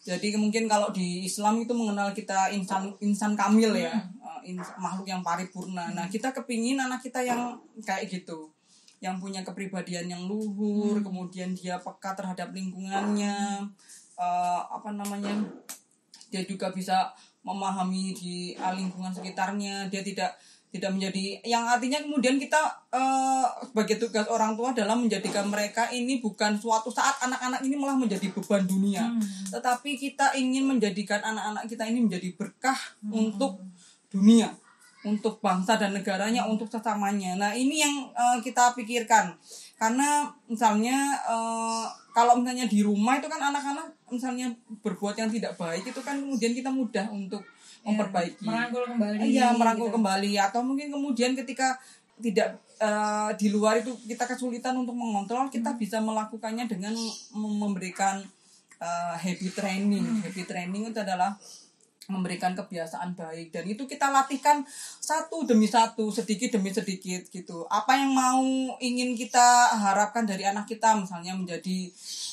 [0.00, 4.20] jadi mungkin kalau di Islam itu mengenal kita insan insan kamil ya hmm.
[4.22, 8.52] uh, in, makhluk yang paripurna nah kita kepingin anak kita yang kayak gitu
[9.00, 11.04] yang punya kepribadian yang luhur hmm.
[11.04, 13.64] kemudian dia peka terhadap lingkungannya
[14.20, 15.32] uh, apa namanya
[16.30, 20.36] dia juga bisa memahami di uh, lingkungan sekitarnya dia tidak
[20.70, 22.62] tidak menjadi yang artinya kemudian kita
[22.94, 27.98] uh, sebagai tugas orang tua adalah menjadikan mereka ini bukan suatu saat anak-anak ini malah
[27.98, 29.50] menjadi beban dunia hmm.
[29.50, 33.10] tetapi kita ingin menjadikan anak-anak kita ini menjadi berkah hmm.
[33.10, 33.58] untuk
[34.14, 34.54] dunia
[35.02, 39.34] untuk bangsa dan negaranya untuk sesamanya nah ini yang uh, kita pikirkan
[39.74, 44.50] karena misalnya uh, kalau misalnya di rumah itu kan anak-anak misalnya
[44.82, 49.48] berbuat yang tidak baik itu kan kemudian kita mudah untuk ya, memperbaiki merangkul kembali iya
[49.54, 49.96] merangkul gitu.
[49.96, 51.78] kembali atau mungkin kemudian ketika
[52.20, 55.80] tidak uh, di luar itu kita kesulitan untuk mengontrol kita hmm.
[55.80, 56.92] bisa melakukannya dengan
[57.32, 58.20] memberikan
[58.80, 60.20] uh, happy training hmm.
[60.26, 61.36] happy training itu adalah
[62.10, 63.54] memberikan kebiasaan baik.
[63.54, 64.66] Dan itu kita latihkan
[64.98, 67.64] satu demi satu sedikit demi sedikit gitu.
[67.70, 68.42] Apa yang mau
[68.82, 71.88] ingin kita harapkan dari anak kita misalnya menjadi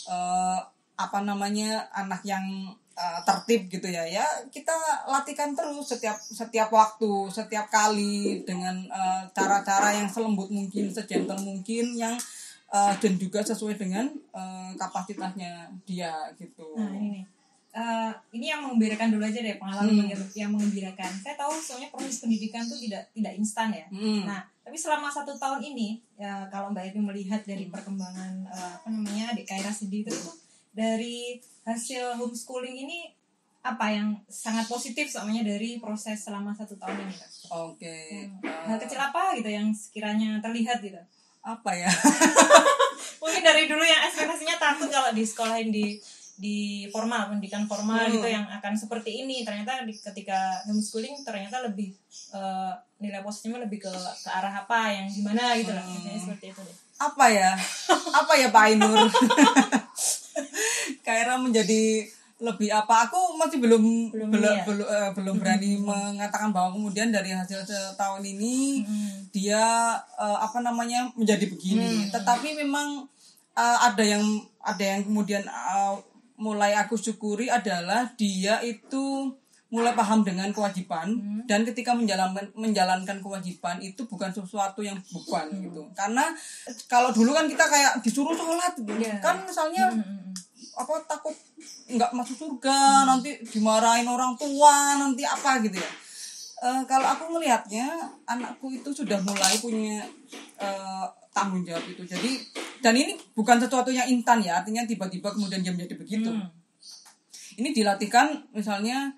[0.09, 0.59] uh,
[0.97, 4.73] apa namanya anak yang uh, tertib gitu ya ya kita
[5.05, 11.37] latihkan terus setiap setiap waktu setiap kali dengan eh, cara-cara uh, yang selembut mungkin sejentel
[11.45, 12.17] mungkin yang
[12.73, 16.73] uh, dan juga sesuai dengan uh, kapasitasnya dia gitu.
[16.73, 17.36] Nah ini
[17.77, 20.33] uh, ini yang mengembirakan dulu aja deh pengalaman hmm.
[20.33, 21.11] yang mengembirakan.
[21.21, 23.85] Saya tahu soalnya proses pendidikan tuh tidak tidak instan ya.
[23.93, 24.25] Hmm.
[24.25, 27.73] Nah, tapi selama satu tahun ini ya kalau Mbak Evi melihat dari hmm.
[27.73, 30.31] perkembangan uh, apa namanya di Kaira sendiri itu
[30.73, 33.13] dari hasil homeschooling ini
[33.65, 37.15] apa yang sangat positif soalnya dari proses selama satu tahun ini
[37.51, 37.77] Oke.
[37.77, 38.05] Okay.
[38.41, 38.73] Hmm.
[38.73, 40.99] Hal kecil apa gitu yang sekiranya terlihat gitu?
[41.43, 41.87] Apa ya?
[43.23, 45.99] Mungkin dari dulu yang ekspektasinya takut kalau di sekolahin di
[46.37, 48.13] di formal pendidikan formal hmm.
[48.21, 51.97] gitu yang akan seperti ini ternyata di, ketika homeschooling ternyata lebih
[52.29, 55.81] uh, nilai positifnya lebih ke ke arah apa yang gimana gitu hmm.
[55.81, 57.51] lah misalnya seperti itu deh apa ya
[58.13, 59.09] apa ya Pak Ainur
[61.05, 62.05] Kaira menjadi
[62.37, 64.61] lebih apa aku masih belum belum belum, ya?
[64.61, 65.89] belum, uh, belum berani hmm.
[65.89, 69.33] mengatakan bahwa kemudian dari hasil setahun ini hmm.
[69.33, 72.13] dia uh, apa namanya menjadi begini hmm.
[72.13, 73.09] tetapi memang
[73.57, 74.21] uh, ada yang
[74.61, 75.97] ada yang kemudian uh,
[76.37, 79.33] mulai aku syukuri adalah dia itu
[79.67, 81.43] mulai paham dengan kewajiban hmm.
[81.43, 85.67] dan ketika menjalankan menjalankan kewajiban itu bukan sesuatu yang beban hmm.
[85.67, 86.31] gitu karena
[86.87, 89.19] kalau dulu kan kita kayak disuruh sholat gitu yeah.
[89.19, 90.79] kan misalnya hmm, hmm, hmm.
[90.79, 91.35] apa takut
[91.91, 93.05] nggak masuk surga hmm.
[93.11, 95.91] nanti dimarahin orang tua nanti apa gitu ya
[96.63, 97.91] uh, kalau aku melihatnya
[98.23, 99.99] anakku itu sudah mulai punya
[100.63, 102.31] uh, tanggung jawab itu jadi
[102.81, 107.61] dan ini bukan sesuatu yang instan ya artinya tiba-tiba kemudian dia menjadi begitu hmm.
[107.61, 109.13] ini dilatihkan misalnya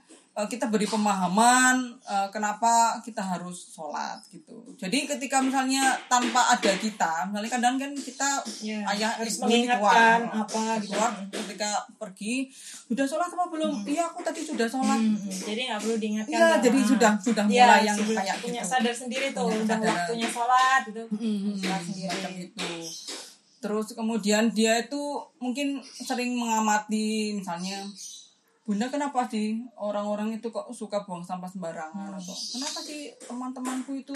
[0.48, 4.56] kita beri pemahaman uh, kenapa kita harus sholat gitu.
[4.80, 10.46] Jadi ketika misalnya tanpa ada kita, misalnya kadang kan kita yeah, ayah harus mengingatkan keluar,
[10.48, 10.96] apa gitu.
[10.96, 12.48] keluar ketika pergi
[12.88, 13.84] sudah sholat apa belum?
[13.84, 13.89] Hmm.
[13.89, 15.00] Iya aku tadi sudah sholat.
[15.02, 15.39] Hmm, hmm.
[15.44, 16.32] Jadi nggak perlu diingatkan.
[16.32, 18.72] Iya jadi sudah sudah ya, mulai yang kayak punya gitu.
[18.72, 19.92] sadar sendiri tuh punya udah sadar.
[19.92, 21.04] waktunya sholat gitu.
[21.12, 22.20] Hmm, hmm, sholat sendiri.
[22.48, 22.70] Itu.
[23.60, 25.04] Terus kemudian dia itu
[25.44, 27.84] mungkin sering mengamati misalnya
[28.70, 34.14] Bunda kenapa sih orang-orang itu kok suka buang sampah sembarangan atau kenapa sih teman-temanku itu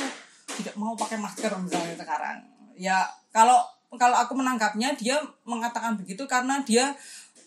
[0.61, 2.37] tidak mau pakai masker misalnya sekarang?
[2.77, 3.01] Ya
[3.33, 3.65] kalau
[3.97, 6.93] kalau aku menangkapnya dia mengatakan begitu karena dia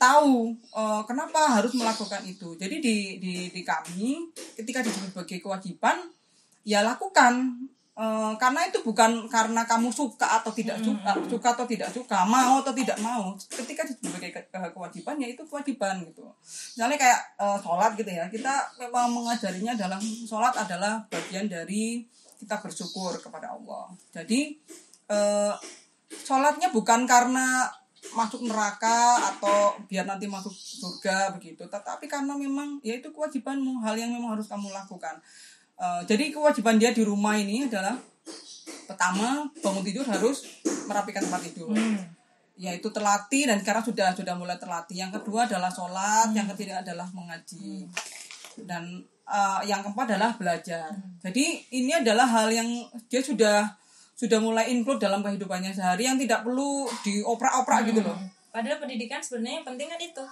[0.02, 2.58] tahu uh, kenapa harus melakukan itu.
[2.58, 4.26] Jadi di di di kami
[4.58, 6.10] ketika disebut sebagai kewajiban
[6.66, 7.54] ya lakukan
[7.96, 11.32] Uh, karena itu bukan karena kamu suka atau tidak suka, mm-hmm.
[11.32, 13.32] suka atau tidak suka, mau atau tidak mau.
[13.48, 16.28] Ketika sebagai ke kewajiban ya itu kewajiban gitu.
[16.76, 22.04] Misalnya kayak uh, sholat gitu ya, kita memang mengajarinya dalam sholat adalah bagian dari
[22.36, 23.88] kita bersyukur kepada Allah.
[24.12, 24.60] Jadi
[25.08, 25.56] uh,
[26.12, 27.64] sholatnya bukan karena
[28.12, 33.96] masuk neraka atau biar nanti masuk surga begitu, tetapi karena memang ya itu kewajibanmu, hal
[33.96, 35.16] yang memang harus kamu lakukan
[35.76, 38.00] Eh, jadi kewajiban dia di rumah ini adalah
[38.84, 40.48] pertama bangun tidur harus
[40.88, 42.00] merapikan tempat tidur Hmm.
[42.56, 47.04] yaitu terlatih dan sekarang sudah sudah mulai terlatih yang kedua adalah sholat yang ketiga adalah
[47.12, 47.84] mengaji
[48.64, 48.88] dan
[49.26, 50.88] eh, yang keempat adalah belajar
[51.20, 52.64] jadi ini adalah hal yang
[53.06, 53.68] dia sudah
[54.16, 58.16] sudah mulai include dalam kehidupannya sehari yang tidak perlu dioprak-oprak gitu loh
[58.48, 60.24] Padahal pendidikan sebenarnya yang penting kan itu.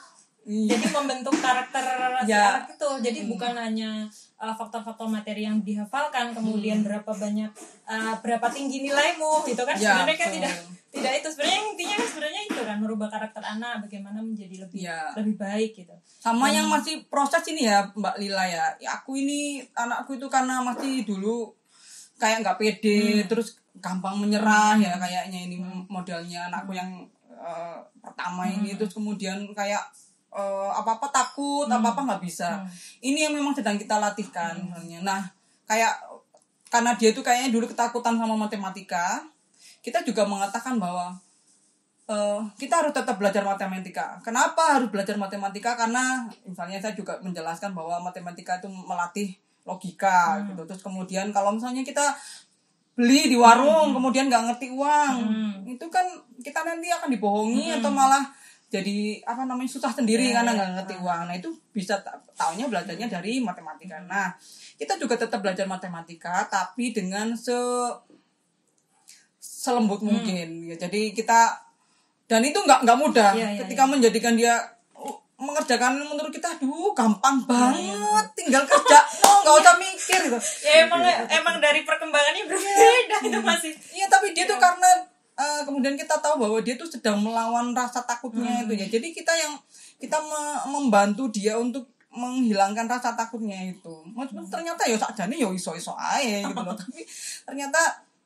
[0.49, 0.81] Iya.
[0.81, 1.85] Jadi membentuk karakter
[2.25, 2.57] si Ya.
[2.57, 2.89] anak itu.
[3.05, 7.49] Jadi bukan hanya uh, faktor-faktor materi yang dihafalkan, kemudian berapa banyak
[7.89, 9.73] uh, berapa tinggi nilaimu gitu kan.
[9.81, 10.53] Ya, sebenarnya kan tidak
[10.93, 11.29] tidak itu.
[11.33, 15.09] Sebenarnya intinya kan sebenarnya itu kan merubah karakter anak bagaimana menjadi lebih Ya.
[15.17, 15.97] lebih baik gitu.
[16.21, 18.67] sama yang masih proses ini ya Mbak Lila ya.
[18.77, 21.57] Ya, aku ini anakku itu karena masih dulu
[22.21, 25.57] kayak nggak pede terus gampang menyerah ya kayaknya ini
[25.91, 28.77] modelnya anakku yang eh, pertama ini.
[28.77, 29.83] Terus kemudian kayak
[30.75, 32.67] apa apa takut apa apa nggak bisa.
[32.99, 35.23] Ini yang memang sedang kita latihkan misalnya nah
[35.71, 35.95] kayak
[36.69, 39.23] karena dia itu kayaknya dulu ketakutan sama matematika
[39.85, 41.13] kita juga mengatakan bahwa
[42.09, 44.17] eh, kita harus tetap belajar matematika.
[44.25, 45.77] Kenapa harus belajar matematika?
[45.77, 49.37] Karena misalnya saya juga menjelaskan bahwa matematika itu melatih
[49.69, 50.65] logika gitu.
[50.65, 52.17] Terus kemudian kalau misalnya kita
[52.95, 55.17] beli di warung kemudian nggak ngerti uang,
[55.67, 56.07] itu kan
[56.39, 58.23] kita nanti akan dibohongi atau malah
[58.75, 61.31] jadi apa namanya susah sendiri karena nggak ngerti uang.
[61.31, 64.03] Nah itu bisa ta- taunya belajarnya dari matematika.
[64.03, 64.35] Nah
[64.75, 67.55] kita juga tetap belajar matematika tapi dengan se
[69.39, 70.77] selembut mungkin ya.
[70.77, 71.41] jadi kita
[72.27, 74.57] dan itu nggak nggak mudah Iya, iya, ketika menjadikan dia
[74.93, 80.85] uh, mengerjakan menurut kita aduh gampang banget tinggal kerja no nggak usah mikir gitu Ya
[80.85, 83.73] emang emang dari perkembangannya berbeda itu masih.
[83.93, 84.89] iya tapi dia tuh karena
[85.35, 88.87] uh, kemudian kita tahu bahwa dia tuh sedang melawan rasa takutnya itu ya.
[88.87, 89.55] Jadi kita yang
[89.99, 93.95] kita me- membantu dia untuk menghilangkan rasa takutnya itu.
[94.15, 96.77] Maksudnya ternyata ya sakjane ya iso iso aja gitu loh.
[96.83, 97.03] Tapi
[97.43, 97.81] ternyata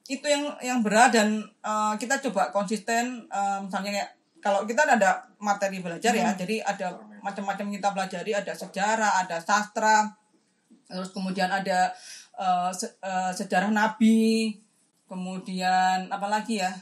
[0.09, 5.21] itu yang yang berat dan uh, kita coba konsisten uh, misalnya kayak kalau kita ada
[5.37, 10.09] materi belajar ya jadi ada macam-macam kita pelajari ada sejarah ada sastra
[10.89, 11.93] terus kemudian ada
[12.41, 14.57] uh, se- uh, sejarah nabi
[15.05, 16.73] kemudian apalagi ya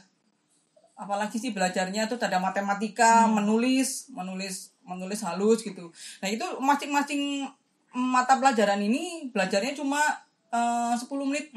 [0.97, 5.93] apalagi sih belajarnya itu ada matematika menulis menulis menulis halus gitu.
[6.19, 7.45] Nah itu masing-masing
[7.93, 10.01] mata pelajaran ini belajarnya cuma
[10.49, 11.53] eh, 10 menit.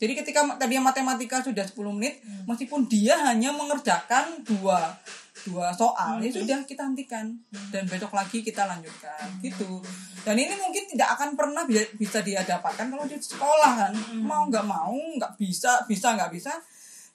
[0.00, 4.96] Jadi ketika tadi matematika sudah 10 menit meskipun dia hanya mengerjakan dua
[5.44, 7.36] dua soal ya sudah kita hentikan.
[7.68, 9.84] Dan besok lagi kita lanjutkan gitu.
[10.24, 13.92] Dan ini mungkin tidak akan pernah bisa, bisa dia dapatkan kalau di sekolah kan.
[14.24, 16.56] Mau nggak mau nggak bisa bisa nggak bisa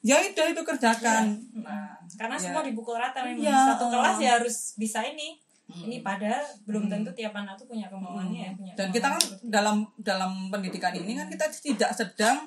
[0.05, 1.25] ya udah itu kerjakan
[1.57, 2.41] nah Karena ya.
[2.45, 3.91] semua dipukul rata memang Iya, satu uh.
[3.91, 5.41] kelas ya harus bisa ini.
[5.65, 9.49] Ini padahal belum tentu tiap anak tuh punya kemauannya ya, punya dan kita kan kemauan.
[9.49, 12.37] dalam dalam pendidikan ini kan kita tidak sedang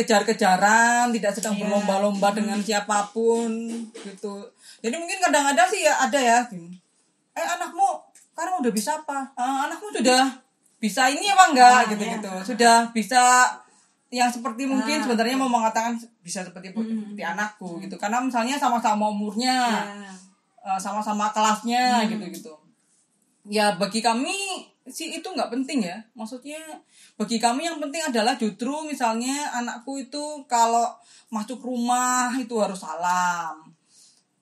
[0.00, 1.60] berkejar-kejaran tidak sedang Iya.
[1.62, 3.52] berlomba-lomba dengan siapa pun
[3.94, 4.48] gitu
[4.80, 6.40] jadi mungkin kadang-kadang sih ya ada ya
[7.30, 10.24] eh anakmu sekarang udah bisa apa "Eh, anakmu sudah
[10.78, 12.40] bisa ini apa enggak Ah, gitu iya.
[12.40, 13.22] sudah bisa
[14.10, 15.02] yang seperti mungkin Ah.
[15.06, 20.10] sebenarnya mau mengatakan bisa seperti seperti anakku gitu karena misalnya sama-sama umurnya Ya.
[20.60, 22.52] eh, sama-sama kelasnya gitu-gitu.
[23.46, 24.34] Ya bagi kami
[24.84, 25.96] sih itu nggak penting ya.
[26.12, 26.58] Maksudnya
[27.14, 30.90] bagi kami yang penting adalah justru misalnya anakku itu kalau
[31.30, 33.70] masuk rumah itu harus salam.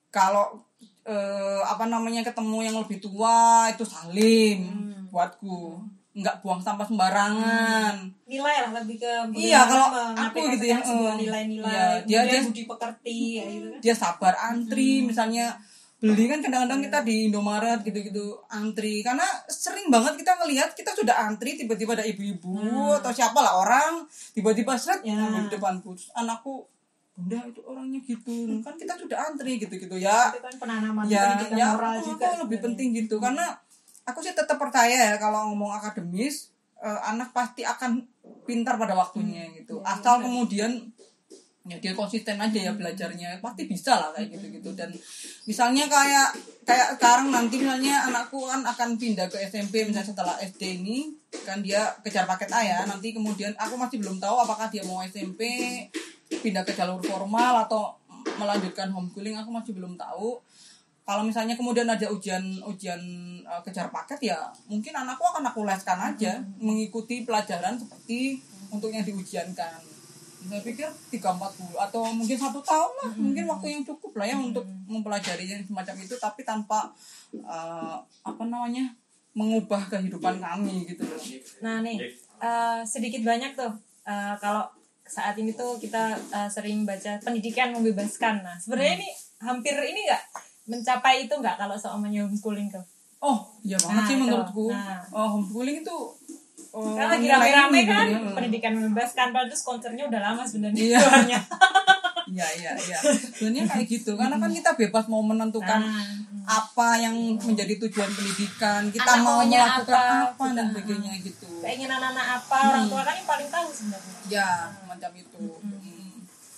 [0.09, 0.65] Kalau
[1.05, 4.65] eh, apa namanya ketemu yang lebih tua itu salim
[5.09, 5.81] buatku.
[6.19, 7.95] Nggak buang sampah sembarangan.
[8.27, 12.45] nilai lah lebih ke Iya, kalau aku gitu ya, sebuah eh, nilai-nilai iya, dia- dia-
[12.45, 13.81] budi pekerti ya gitu kan.
[13.81, 15.55] dia sabar antri misalnya
[15.99, 19.03] beli kan kadang-kadang kita di Indomaret gitu-gitu antri.
[19.03, 22.55] Karena sering banget kita ngelihat kita sudah antri tiba-tiba ada ibu-ibu
[22.95, 25.19] atau siapa lah orang tiba-tiba seret Ya.
[25.19, 26.71] di depanku anakku
[27.15, 28.63] bunda itu orangnya gitu.
[28.63, 30.31] Kan kita sudah antri gitu-gitu ya.
[30.31, 33.19] Itu kan penanaman ya pendidikan ya moral oh, juga lebih penting gitu.
[33.19, 33.47] Karena
[34.09, 36.49] aku sih tetap percaya ya kalau ngomong akademis
[36.81, 38.01] eh, anak pasti akan
[38.49, 39.85] pintar pada waktunya gitu.
[39.85, 40.89] Asal kemudian
[41.69, 44.89] ya dia konsisten aja ya belajarnya pasti bisa lah kayak gitu gitu dan
[45.45, 46.33] misalnya kayak
[46.65, 51.13] kayak sekarang nanti misalnya anakku kan akan pindah ke SMP misalnya setelah SD ini
[51.45, 55.05] kan dia kejar paket A ya nanti kemudian aku masih belum tahu apakah dia mau
[55.05, 55.45] SMP
[56.41, 58.01] pindah ke jalur formal atau
[58.41, 60.41] melanjutkan homeschooling aku masih belum tahu
[61.09, 63.01] kalau misalnya kemudian ada ujian ujian
[63.49, 69.01] uh, kejar paket ya mungkin anakku akan aku leskan aja mengikuti pelajaran seperti untuk yang
[69.09, 69.81] diujiankan.
[70.39, 74.29] Saya pikir tiga empat bulan atau mungkin satu tahun lah mungkin waktu yang cukup lah
[74.29, 76.93] ya untuk mempelajari yang semacam itu tapi tanpa
[77.41, 78.93] uh, apa namanya
[79.33, 81.21] mengubah kehidupan kami gitu loh.
[81.65, 82.05] Nah nih
[82.43, 83.73] eh, sedikit banyak tuh
[84.05, 84.67] eh, kalau
[85.09, 88.45] saat ini tuh kita eh, sering baca pendidikan membebaskan.
[88.45, 89.01] Nah, sebenarnya Hmm.
[89.01, 90.25] ini hampir ini enggak
[90.69, 92.85] mencapai itu enggak kalau soalnya homeschooling tuh?
[93.19, 94.23] Oh, iya banget Nah, sih itu.
[94.23, 94.67] menurutku.
[94.69, 95.01] Nah.
[95.11, 95.97] Oh, homeschooling itu
[96.71, 98.31] oh, Karena lagi rame-rame kan gitu ya.
[98.31, 101.01] pendidikan membebaskan padahal terus konsernya udah lama sebenarnya Iya.
[102.29, 102.99] Iya, iya, iya.
[103.01, 104.13] Sebenarnya kayak gitu.
[104.13, 106.05] Karena kan kita bebas mau menentukan Ah,
[106.61, 108.85] apa yang menjadi tujuan pendidikan.
[108.87, 111.49] Kita Anak mau melakukan apa, apa, dan sebagainya gitu.
[111.59, 114.17] keinginan anak apa orang tua kan yang paling tahu sebenarnya.
[114.29, 114.51] Ya,
[114.85, 115.41] macam itu.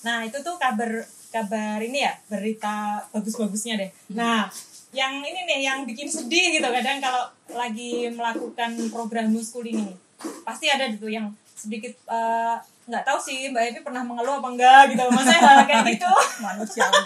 [0.01, 0.90] Nah itu tuh kabar
[1.30, 2.74] kabar ini ya berita
[3.10, 3.90] bagus-bagusnya deh.
[4.12, 4.50] Nah
[4.90, 9.94] yang ini nih yang bikin sedih gitu kadang kalau lagi melakukan program homeschooling ini
[10.42, 12.56] pasti ada tuh yang sedikit eh,
[12.90, 15.04] nggak tahu sih Mbak Evi pernah mengeluh apa enggak gitu.
[15.06, 16.10] Maksudnya hal kayak gitu.
[16.42, 17.02] Manusiawi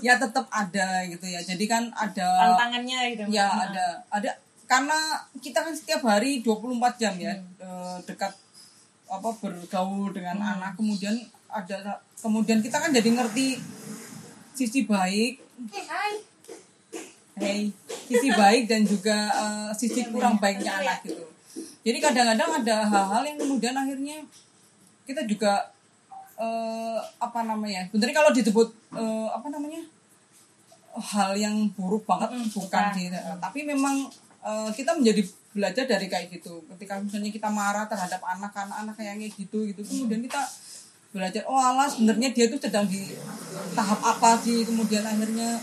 [0.00, 1.40] ya tetap ada gitu ya.
[1.42, 3.22] Jadi kan ada tantangannya gitu.
[3.28, 3.86] Ya Nah, ada.
[4.12, 4.30] Ada
[4.64, 4.98] karena
[5.42, 7.50] kita kan setiap hari 24 jam ya Hmm.
[7.58, 8.32] eh, dekat
[9.10, 10.78] apa bergaul dengan anak.
[10.78, 11.18] Kemudian
[11.54, 13.62] ada kemudian kita kan jadi ngerti
[14.58, 15.38] sisi baik.
[15.70, 16.12] Hai.
[17.38, 17.62] hey
[18.04, 21.24] sisi baik dan juga Iya, sisi kurang baiknya anak gitu.
[21.84, 24.18] Jadi kadang-kadang ada hal-hal yang kemudian akhirnya
[25.04, 25.72] kita juga
[26.36, 29.82] eh, apa namanya sebenarnya kalau disebut eh, apa namanya
[30.94, 32.84] hal yang buruk banget bukan bukan.
[32.94, 33.06] sih.
[33.40, 34.08] Tapi memang
[34.44, 35.22] eh, kita menjadi
[35.54, 36.60] belajar dari kayak gitu.
[36.76, 40.42] Ketika misalnya kita marah terhadap anak anak kayak kayak gitu gitu kemudian kita
[41.14, 41.46] belajar.
[41.46, 43.14] Oh alah sebenarnya dia tuh sedang di
[43.78, 45.62] tahap apa sih kemudian akhirnya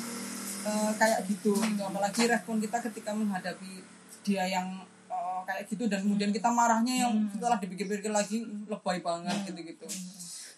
[0.63, 1.51] eh, kayak gitu.
[1.59, 3.83] Apalagi respon kita ketika menghadapi
[4.23, 9.51] dia yang eh, kayak gitu dan kemudian kita marahnya yang setelah dipikir-pikir lagi lebay banget
[9.51, 9.87] gitu gitu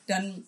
[0.03, 0.43] dan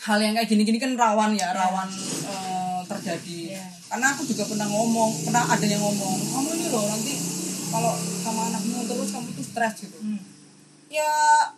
[0.00, 1.88] hal yang kayak gini-gini kan rawan ya rawan
[2.26, 3.38] eh, terjadi.
[3.54, 3.64] Iya.
[3.90, 7.14] karena aku juga pernah ngomong pernah ada yang ngomong kamu ini loh nanti
[7.70, 9.98] kalau sama anakmu terus kamu tuh stres gitu.
[9.98, 10.29] Hmm.
[10.90, 11.06] Ya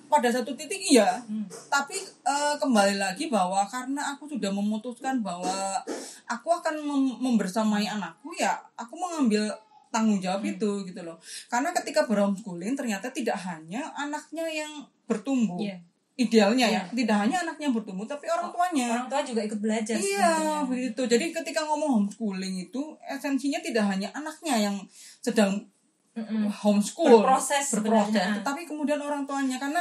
[0.07, 1.49] pada satu titik iya Hmm.
[1.66, 5.81] tapi eh, kembali lagi bahwa karena aku sudah memutuskan bahwa
[6.27, 9.49] aku akan mem- membersamai anakku ya aku mengambil
[9.88, 10.53] tanggung jawab Hmm.
[10.53, 11.16] itu gitu loh
[11.49, 14.73] karena ketika berhomeschooling ternyata tidak hanya anaknya yang
[15.05, 15.81] bertumbuh Iya.
[16.12, 19.97] idealnya ya tidak hanya anaknya yang bertumbuh tapi orang tuanya orang tua juga ikut belajar
[19.97, 21.09] Iya, begitu.
[21.09, 24.77] Jadi ketika ngomong homeschooling itu esensinya tidak hanya anaknya yang
[25.18, 25.64] sedang
[26.12, 26.44] Mm-mm.
[26.46, 28.37] homeschool Berproses berproses, sebenarnya.
[28.38, 29.81] tetapi kemudian orang tuanya karena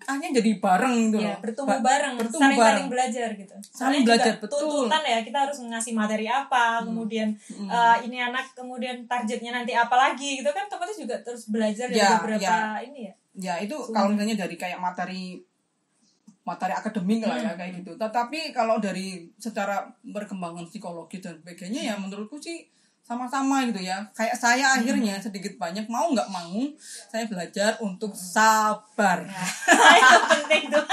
[0.00, 1.36] akhirnya jadi bareng gitu loh.
[1.38, 2.70] bertumbuh Ba- bareng, bertumbuh saling bareng.
[2.72, 3.54] saling belajar gitu.
[3.68, 4.56] Saling belajar, betul.
[4.56, 4.70] Hmm.
[4.86, 9.92] Tuntutan ya, kita harus ngasih materi apa, kemudian eh, ini anak kemudian targetnya nanti apa
[9.92, 12.80] lagi gitu kan, otomatis juga terus belajar dari Ya, beberapa ya.
[12.80, 13.14] ini ya.
[13.38, 15.42] Ya itu kalau misalnya dari kayak materi
[16.42, 17.58] materi akademik lah ya Hmm.
[17.58, 17.92] kayak gitu.
[17.94, 22.64] Tetapi kalau dari secara perkembangan psikologi dan sebagainya ya menurutku sih
[23.08, 24.04] sama-sama gitu ya.
[24.12, 24.76] Kayak saya Hmm.
[24.78, 26.60] akhirnya sedikit banyak mau nggak mau
[27.08, 29.24] saya belajar untuk sabar.
[29.98, 30.84] itu penting tuh.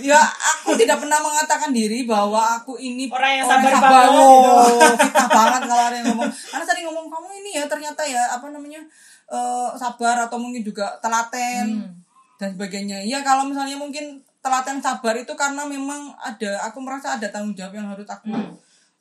[0.00, 5.28] ya aku tidak pernah mengatakan diri bahwa aku ini Orang yang sabar sabar banget fitnah
[5.28, 8.80] banget kalau ada yang ngomong karena sering ngomong kamu ini ya ternyata ya apa namanya
[9.26, 11.92] eh, sabar atau mungkin juga telaten Hmm.
[12.36, 17.26] dan sebagainya ya kalau misalnya mungkin telaten sabar itu karena memang ada aku merasa ada
[17.26, 18.54] tanggung jawab yang harus aku Hmm.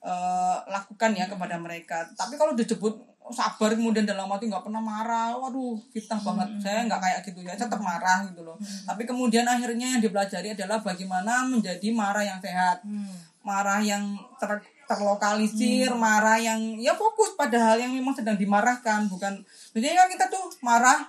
[0.03, 2.05] Eh, lakukan ya kepada mereka.
[2.13, 5.35] Tapi kalau disebut sabar kemudian dalam hati nggak pernah marah.
[5.35, 6.47] Waduh fitnah banget.
[6.47, 6.61] Hmm.
[6.63, 7.53] saya nggak kayak gitu ya.
[7.55, 8.55] Saya tetap marah gitu loh.
[8.87, 12.83] Tapi kemudian akhirnya yang dipelajari adalah bagaimana menjadi marah yang sehat.
[12.83, 13.35] Hmm.
[13.47, 14.03] marah yang
[14.35, 19.07] ter- terlokalisir marah yang ya fokus pada hal yang memang sedang dimarahkan.
[19.07, 19.39] Bukan
[19.71, 21.07] jadi kan kita tuh marah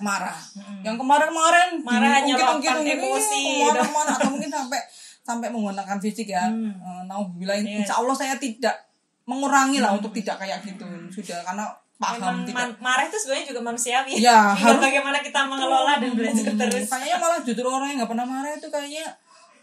[0.00, 0.36] marah.
[0.84, 1.86] Yang kemarin-kemarin Hmm.
[1.86, 3.80] Marah hanya ungkit, emosi, iya, gitu.
[3.80, 4.80] ke mana-mana, atau mungkin sampai
[5.26, 6.46] sampai menggunakan fisik ya.
[6.46, 6.70] Hmm.
[6.70, 7.58] Eh, nauzubillah.
[7.58, 7.82] Yes.
[7.82, 8.86] insya Allah saya tidak
[9.26, 10.86] mengurangi lah untuk tidak kayak gitu.
[11.10, 12.54] Sudah karena paham Memang tidak.
[12.54, 14.12] man- marah itu sebenarnya juga manusiawi.
[14.16, 16.86] Ya, Tinggal harus- bagaimana kita mengelola dan belajar Hmm, terus.
[16.86, 19.06] kayaknya malah justru orang yang nggak pernah marah itu kayaknya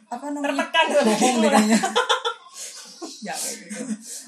[0.06, 0.52] apa namanya?
[0.67, 0.86] Tertekan.
[1.08, 1.80] Bohong deh kayaknya.
[3.23, 3.84] Ya kayak gitu.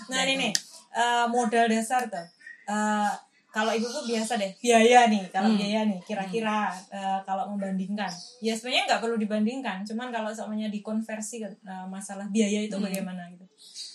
[0.07, 0.51] Nah ini nih
[0.93, 2.23] eh, modal dasar tuh.
[2.65, 3.11] Eh,
[3.55, 5.55] kalau ibuku biasa deh biaya nih kalau Hmm.
[5.55, 6.57] biaya nih kira-kira
[6.91, 11.55] eh, kalau membandingkan ya sebenarnya nggak perlu dibandingkan cuman kalau soalnya dikonversi eh,
[11.87, 13.47] masalah biaya itu bagaimana gitu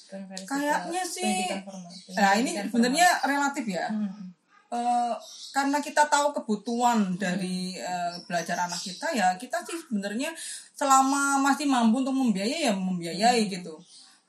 [0.09, 0.51] konversi Hmm.
[0.51, 3.87] Kayaknya sih- pendidikan formal, nah ini sebenarnya relatif ya.
[3.87, 4.32] Hmm.
[4.70, 5.14] Eh,
[5.51, 10.30] karena kita tahu kebutuhan dari eh, belajar anak kita ya kita sih sebenarnya
[10.72, 13.76] selama masih mampu untuk membiayai ya membiayai gitu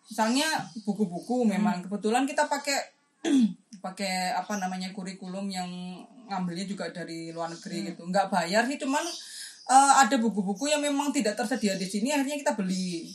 [0.03, 0.49] misalnya
[0.81, 2.77] buku-buku memang kebetulan kita pakai
[3.81, 5.67] pakai apa namanya kurikulum yang
[6.29, 9.03] ngambilnya juga dari luar negeri gitu nggak bayar sih cuman
[9.67, 13.09] eh, ada buku-buku yang memang tidak tersedia di sini akhirnya kita beli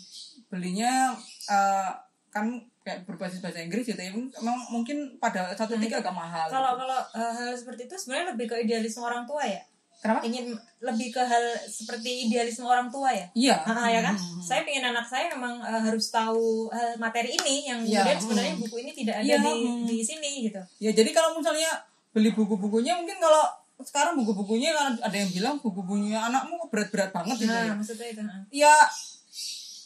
[0.50, 1.14] belinya
[1.48, 1.90] eh,
[2.34, 2.52] kan
[2.86, 6.86] kayak berbasis bahasa Inggris gitu ya memang mungkin pada satu tiga agak mahal Kalau gitu.
[6.86, 9.62] kalau eh, hal seperti itu sebenarnya lebih ke idealisme orang tua ya.
[9.97, 10.47] Kenapa Ingin
[10.78, 13.26] lebih ke hal seperti idealisme orang tua ya.
[13.32, 14.14] iya Ah, ya kan?
[14.38, 18.53] Saya pengen anak saya memang eh, harus tahu eh, materi ini yang Iya, kemudian sebenarnya
[18.53, 18.62] hmm.
[18.62, 19.84] buku ini tidak ada Iya, di hmm.
[19.84, 20.61] di sini gitu.
[20.78, 21.70] ya jadi kalau misalnya
[22.11, 23.44] beli buku-bukunya mungkin kalau
[23.78, 28.22] sekarang buku-bukunya kan ada yang bilang buku-bukunya anakmu berat-berat banget gitu ya Nah, maksudnya itu.
[28.22, 28.40] ah.
[28.51, 28.74] ya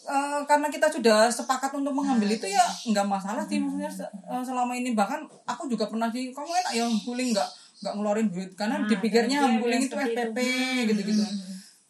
[0.03, 4.73] eh, karena kita sudah sepakat untuk mengambil itu ya nggak masalah sih maksudnya eh, selama
[4.73, 7.49] ini bahkan aku juga pernah sih kamu enak ya homeschooling nggak
[7.81, 8.51] nggak ngeluarin duit.
[8.55, 10.89] Karena Nah, dipikirnya iya, iya, itu seperti SPP itu.
[10.89, 11.25] gitu-gitu.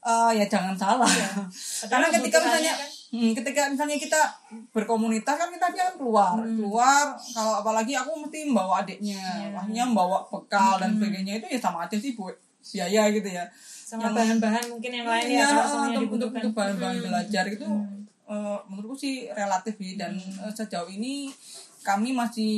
[0.00, 1.10] Eh, ya jangan salah.
[1.92, 4.20] Karena ketika misalnya kan- hmm, ketika misalnya kita
[4.68, 6.40] berkomunitas kan kita kan keluar.
[6.40, 9.20] Keluar kalau apalagi aku mesti membawa adiknya.
[9.52, 12.32] Maksudnya membawa bekal dan sebagainya itu ya sama aja sih buat
[12.62, 13.44] biaya gitu ya.
[13.84, 17.04] Sama bahan-bahan mungkin yang lain ya semuanya untuk, untuk, untuk bahan-bahan Hmm.
[17.04, 17.68] belajar itu
[18.24, 19.98] eh, menurutku sih relatif sih.
[19.98, 21.28] Dan eh, sejauh ini
[21.80, 22.54] kami masih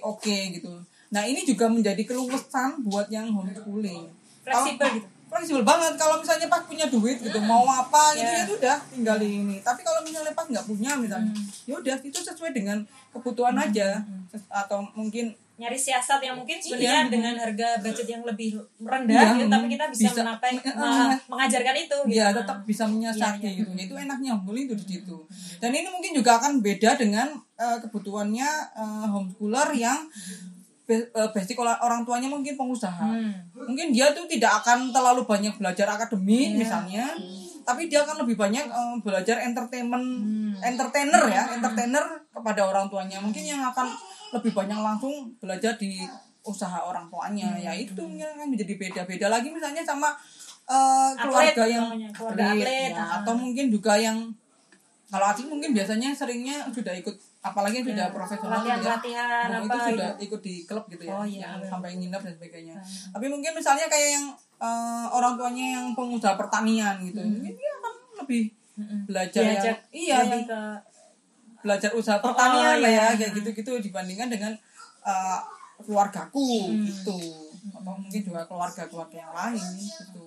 [0.00, 0.72] oke gitu.
[1.08, 4.08] Nah ini juga menjadi keluh kesah buat yang homeschooling.
[4.40, 5.08] Fleksibel gitu.
[5.28, 8.42] Fleksibel banget kalau misalnya pas punya duit gitu mau apa gitu Ya.
[8.42, 9.56] ya udah tinggal di ini.
[9.60, 11.32] Tapi kalau misalnya pas nggak punya misalnya,
[11.64, 12.80] ya udah itu sesuai dengan
[13.10, 15.28] kebutuhan aja Ses- atau mungkin
[15.58, 17.10] nyari siasat yang mungkin sebenarnya Iya.
[17.10, 20.20] dengan harga budget yang lebih rendah Iya, gitu, tapi kita bisa, bisa.
[20.22, 22.14] menapai me- mengajarkan itu gitu.
[22.14, 23.58] ya tetap bisa menyiasati Iya, iya.
[23.58, 23.70] gitu.
[23.74, 25.16] Itu enaknya homeschooling itu di situ.
[25.58, 30.06] Dan ini mungkin juga akan beda dengan eh, kebutuhannya eh, homeschooler yang
[31.36, 33.04] basic ola- orang tuanya mungkin pengusaha.
[33.04, 33.28] Hmm.
[33.52, 36.58] Mungkin dia tuh tidak akan terlalu banyak belajar akademik Iya.
[36.64, 37.04] misalnya,
[37.62, 40.56] tapi dia akan lebih banyak eh, belajar entertainment, Hmm.
[40.64, 43.20] entertainer ya, entertainer kepada orang tuanya.
[43.20, 43.92] Mungkin yang akan
[44.32, 46.00] lebih banyak langsung belajar di
[46.40, 47.52] usaha orang tuanya.
[47.52, 47.60] Hmm.
[47.60, 48.00] Ya itu
[48.32, 50.16] akan menjadi beda-beda lagi misalnya sama
[50.68, 53.08] eh, Atlet, keluarga yang namanya, keluarga atlet, ya, ah.
[53.20, 54.28] atau mungkin juga yang
[55.08, 58.74] kalau atlet mungkin biasanya seringnya sudah ikut apalagi yang sudah profesional ya.
[58.74, 60.24] Latihan-latihan Nah, apa itu sudah gitu.
[60.26, 61.70] ikut di klub gitu ya Oh, iya, yang benar.
[61.70, 62.74] sampai nginep dan sebagainya
[63.08, 64.26] tapi mungkin misalnya kayak yang
[64.58, 68.42] eh, orang tuanya yang pengusaha pertanian gitu mungkin dia akan lebih
[69.04, 70.60] belajar yang Diajak iya lebih yang ke
[71.58, 73.04] belajar usaha pertanian Oh, lah iya.
[73.06, 74.52] ya kayak gitu-gitu dibandingkan dengan
[75.02, 75.38] eh,
[75.82, 76.84] keluargaku Hmm.
[76.86, 77.18] gitu.
[77.68, 80.26] Atau mungkin juga keluarga-keluarga yang lain gitu.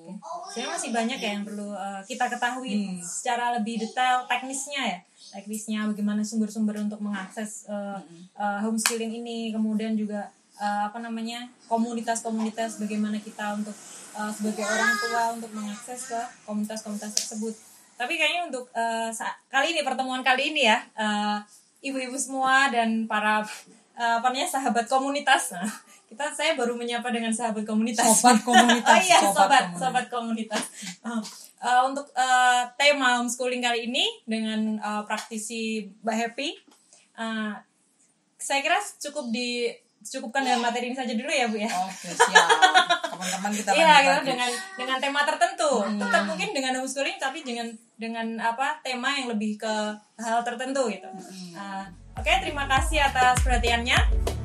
[0.52, 3.00] Saya masih banyak ya yang perlu uh, kita ketahui Hmm.
[3.02, 5.00] secara lebih detail teknisnya ya.
[5.32, 7.98] Teknisnya bagaimana sumber-sumber untuk mengakses uh,
[8.36, 9.56] uh, homeschooling ini.
[9.56, 10.28] Kemudian juga
[10.60, 13.74] uh, apa namanya komunitas-komunitas bagaimana kita untuk
[14.14, 17.56] uh, sebagai orang tua untuk mengakses ke komunitas-komunitas tersebut.
[17.96, 19.10] Tapi kayaknya untuk uh,
[19.48, 21.38] kali ini pertemuan kali ini ya uh,
[21.82, 23.46] ibu-ibu semua dan para
[24.02, 25.70] uh, apa namanya sahabat komunitas nah,
[26.10, 29.78] kita saya baru menyapa dengan sahabat komunitas Sobat komunitas, oh iya sobat sobat komunitas.
[29.78, 30.64] sobat komunitas
[31.02, 31.18] Uh,
[31.62, 36.58] uh, untuk uh, tema homeschooling kali ini dengan uh, praktisi Mbak Happy
[37.18, 37.58] uh,
[38.42, 39.70] saya kira cukup di
[40.02, 44.34] cukupkan dengan materi ini saja dulu ya Bu ya oke siap kapan-kapan kita Iya, lagi.
[44.34, 45.72] dengan dengan tema tertentu.
[45.86, 46.00] Hmm.
[46.02, 47.68] Tetap mungkin dengan homeschooling tapi dengan
[48.02, 49.74] dengan apa tema yang lebih ke
[50.18, 51.06] hal tertentu gitu.
[51.06, 51.54] Hmm.
[51.54, 51.86] Uh,
[52.22, 53.98] Oke, terima kasih atas perhatiannya.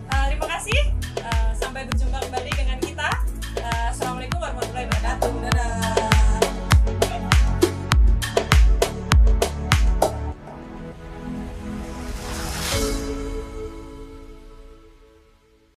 [0.08, 0.96] Uh, terima kasih.
[1.20, 3.20] Uh, sampai berjumpa kembali dengan kita.
[3.60, 5.55] Uh, Assalamualaikum warahmatullahi wabarakatuh.